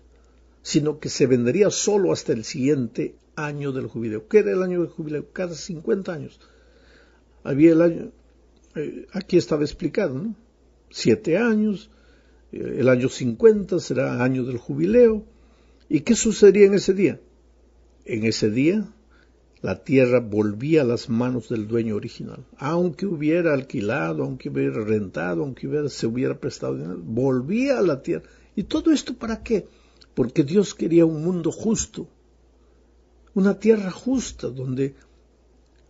sino 0.63 0.99
que 0.99 1.09
se 1.09 1.29
vendería 1.29 1.71
solo 1.71 2.11
hasta 2.11 2.33
el 2.33 2.43
siguiente 2.43 3.15
año 3.37 3.71
del 3.71 3.87
jubileo. 3.87 4.27
¿Qué 4.27 4.39
era 4.41 4.51
el 4.51 4.65
año 4.65 4.81
del 4.81 4.91
jubileo? 4.91 5.27
Cada 5.33 5.55
50 5.55 6.13
años. 6.13 6.41
Había 7.45 7.71
el 7.71 7.83
año, 7.83 8.11
eh, 8.75 9.07
aquí 9.13 9.37
estaba 9.37 9.63
explicado, 9.63 10.19
¿no? 10.19 10.35
Siete 10.91 11.39
años, 11.39 11.89
eh, 12.51 12.79
el 12.79 12.89
año 12.89 13.09
50 13.09 13.79
será 13.79 14.25
año 14.25 14.43
del 14.43 14.59
jubileo. 14.59 15.25
¿Y 15.89 16.01
qué 16.01 16.17
sucedería 16.17 16.67
en 16.67 16.75
ese 16.75 16.95
día? 16.95 17.21
En 18.07 18.25
ese 18.25 18.51
día 18.51 18.93
la 19.63 19.85
tierra 19.85 20.19
volvía 20.19 20.83
a 20.83 20.85
las 20.85 21.09
manos 21.09 21.49
del 21.49 21.69
dueño 21.69 21.95
original. 21.95 22.45
Aunque 22.59 23.07
hubiera 23.07 23.55
alquilado, 23.55 24.25
aunque 24.25 24.51
hubiera 24.51 24.85
rentado, 24.85 25.43
aunque 25.43 25.69
hubiera, 25.69 25.89
se 25.89 26.09
hubiera 26.09 26.39
prestado 26.39 26.75
dinero, 26.75 27.01
volvía 27.01 27.79
a 27.79 27.83
la 27.83 28.03
tierra. 28.03 28.25
¿Y 28.57 28.65
todo 28.65 28.91
esto 28.91 29.15
para 29.15 29.43
qué? 29.45 29.69
Porque 30.15 30.43
Dios 30.43 30.75
quería 30.75 31.07
un 31.07 31.23
mundo 31.23 31.53
justo, 31.53 32.09
una 33.35 33.59
tierra 33.59 33.93
justa, 33.93 34.49
donde 34.49 34.97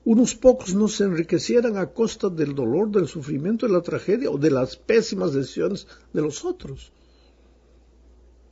unos 0.04 0.34
pocos 0.34 0.74
no 0.74 0.86
se 0.86 1.04
enriquecieran 1.04 1.78
a 1.78 1.86
costa 1.86 2.28
del 2.28 2.54
dolor, 2.54 2.90
del 2.90 3.08
sufrimiento, 3.08 3.66
de 3.66 3.72
la 3.72 3.80
tragedia 3.80 4.30
o 4.30 4.36
de 4.36 4.50
las 4.50 4.76
pésimas 4.76 5.32
decisiones 5.32 5.86
de 6.12 6.20
los 6.20 6.44
otros. 6.44 6.92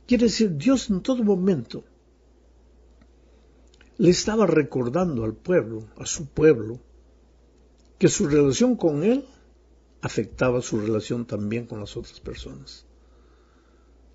Quiere 0.07 0.25
decir, 0.25 0.57
Dios 0.57 0.89
en 0.89 1.01
todo 1.01 1.23
momento 1.23 1.83
le 4.01 4.09
estaba 4.09 4.47
recordando 4.47 5.23
al 5.23 5.35
pueblo, 5.35 5.83
a 5.95 6.07
su 6.07 6.25
pueblo, 6.25 6.79
que 7.99 8.07
su 8.07 8.27
relación 8.27 8.75
con 8.75 9.03
él 9.03 9.25
afectaba 10.01 10.63
su 10.63 10.79
relación 10.79 11.27
también 11.27 11.67
con 11.67 11.79
las 11.79 11.95
otras 11.95 12.19
personas. 12.19 12.87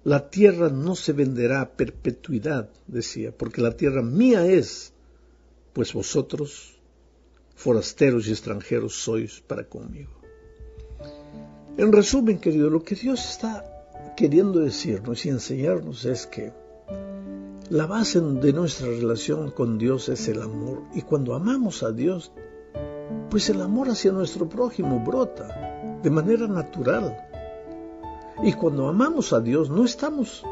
La 0.03 0.29
tierra 0.29 0.71
no 0.71 0.97
se 0.97 1.13
venderá 1.13 1.61
a 1.61 1.71
perpetuidad, 1.71 2.69
decía, 2.89 3.31
porque 3.31 3.61
la 3.61 3.77
tierra 3.77 4.03
mía 4.03 4.45
es, 4.45 4.93
pues 5.73 5.93
vosotros 5.93 6.81
forasteros 7.55 8.27
y 8.27 8.33
extranjeros 8.33 8.97
sois 8.97 9.41
para 9.41 9.69
conmigo. 9.69 10.21
En 11.77 11.93
resumen, 11.93 12.41
querido, 12.41 12.71
lo 12.71 12.83
que 12.83 12.97
Dios 12.97 13.25
está 13.25 13.65
queriendo 14.17 14.59
decirnos 14.59 15.25
y 15.25 15.29
enseñarnos 15.29 16.05
es 16.07 16.27
que 16.27 16.66
la 17.71 17.87
base 17.87 18.21
de 18.21 18.53
nuestra 18.53 18.87
relación 18.87 19.51
con 19.51 19.79
Dios 19.79 20.09
es 20.09 20.29
el 20.29 20.41
amor. 20.41 20.83
Y 20.95 21.03
cuando 21.03 21.35
amamos 21.35 21.83
a 21.83 21.91
Dios, 21.91 22.33
pues 23.31 23.51
el 23.51 23.61
amor 23.61 23.89
hacia 23.89 24.13
nuestro 24.13 24.49
prójimo 24.49 25.03
brota 25.05 25.99
de 26.03 26.11
manera 26.11 26.47
natural. 26.47 27.17
Y 28.43 28.53
cuando 28.53 28.89
amamos 28.89 29.33
a 29.33 29.41
Dios, 29.41 29.71
no 29.71 29.85
estamos 29.85 30.45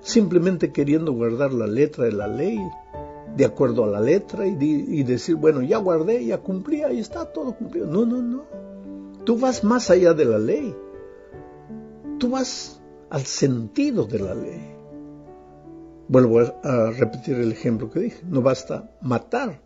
simplemente 0.00 0.72
queriendo 0.72 1.12
guardar 1.12 1.52
la 1.52 1.66
letra 1.66 2.06
de 2.06 2.12
la 2.12 2.26
ley, 2.26 2.58
de 3.36 3.44
acuerdo 3.44 3.84
a 3.84 3.88
la 3.88 4.00
letra, 4.00 4.46
y, 4.46 5.02
decir, 5.04 5.36
bueno, 5.36 5.62
ya 5.62 5.78
guardé, 5.78 6.24
ya 6.24 6.38
cumplí, 6.38 6.82
ahí 6.82 6.98
está 6.98 7.26
todo 7.26 7.52
cumplido. 7.54 7.86
No, 7.86 8.04
no, 8.04 8.22
no. 8.22 8.44
Tú 9.24 9.38
vas 9.38 9.62
más 9.62 9.90
allá 9.90 10.14
de 10.14 10.24
la 10.24 10.38
ley. 10.38 10.74
Tú 12.18 12.30
vas 12.30 12.80
al 13.10 13.22
sentido 13.22 14.04
de 14.04 14.18
la 14.18 14.34
ley. 14.34 14.77
Vuelvo 16.08 16.40
a 16.40 16.90
repetir 16.90 17.36
el 17.36 17.52
ejemplo 17.52 17.90
que 17.90 18.00
dije. 18.00 18.22
No 18.26 18.40
basta 18.40 18.90
matar, 19.02 19.60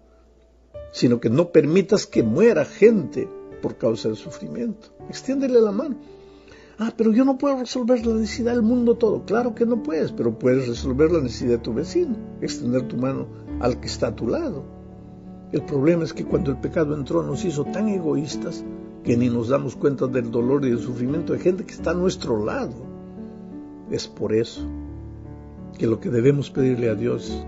sino 0.90 1.20
que 1.20 1.30
no 1.30 1.52
permitas 1.52 2.06
que 2.06 2.24
muera 2.24 2.64
gente 2.64 3.28
por 3.62 3.76
causa 3.76 4.08
del 4.08 4.16
sufrimiento. 4.16 4.88
Extiéndele 5.08 5.60
la 5.60 5.70
mano. 5.70 5.96
Ah, 6.78 6.92
pero 6.96 7.12
yo 7.12 7.24
no 7.24 7.38
puedo 7.38 7.60
resolver 7.60 8.04
la 8.04 8.14
necesidad 8.14 8.54
del 8.54 8.62
mundo 8.62 8.96
todo. 8.96 9.24
Claro 9.24 9.54
que 9.54 9.64
no 9.64 9.84
puedes, 9.84 10.10
pero 10.10 10.36
puedes 10.36 10.66
resolver 10.66 11.12
la 11.12 11.20
necesidad 11.20 11.52
de 11.52 11.58
tu 11.58 11.74
vecino, 11.74 12.16
extender 12.40 12.88
tu 12.88 12.96
mano 12.96 13.28
al 13.60 13.78
que 13.78 13.86
está 13.86 14.08
a 14.08 14.16
tu 14.16 14.26
lado. 14.26 14.64
El 15.52 15.62
problema 15.62 16.02
es 16.02 16.12
que 16.12 16.24
cuando 16.24 16.50
el 16.50 16.56
pecado 16.56 16.96
entró 16.96 17.22
nos 17.22 17.44
hizo 17.44 17.64
tan 17.66 17.88
egoístas 17.88 18.64
que 19.04 19.16
ni 19.16 19.28
nos 19.28 19.48
damos 19.48 19.76
cuenta 19.76 20.08
del 20.08 20.32
dolor 20.32 20.64
y 20.64 20.70
del 20.70 20.80
sufrimiento 20.80 21.34
de 21.34 21.38
gente 21.38 21.64
que 21.64 21.74
está 21.74 21.92
a 21.92 21.94
nuestro 21.94 22.44
lado. 22.44 22.74
Es 23.90 24.08
por 24.08 24.34
eso 24.34 24.66
que 25.82 25.88
lo 25.88 25.98
que 25.98 26.10
debemos 26.10 26.48
pedirle 26.48 26.90
a 26.90 26.94
Dios 26.94 27.44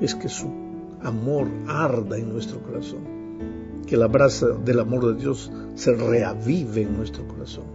es 0.00 0.16
que 0.16 0.28
su 0.28 0.50
amor 1.00 1.46
arda 1.68 2.18
en 2.18 2.32
nuestro 2.32 2.60
corazón, 2.60 3.02
que 3.86 3.96
la 3.96 4.08
brasa 4.08 4.48
del 4.48 4.80
amor 4.80 5.14
de 5.14 5.20
Dios 5.20 5.48
se 5.76 5.92
reavive 5.92 6.82
en 6.82 6.96
nuestro 6.96 7.28
corazón, 7.28 7.66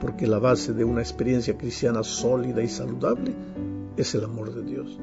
porque 0.00 0.26
la 0.26 0.38
base 0.38 0.72
de 0.72 0.84
una 0.84 1.02
experiencia 1.02 1.58
cristiana 1.58 2.02
sólida 2.02 2.62
y 2.62 2.68
saludable 2.68 3.34
es 3.98 4.14
el 4.14 4.24
amor 4.24 4.54
de 4.54 4.62
Dios. 4.62 4.98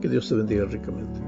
Que 0.00 0.08
Dios 0.08 0.28
te 0.28 0.36
bendiga 0.36 0.64
ricamente. 0.66 1.23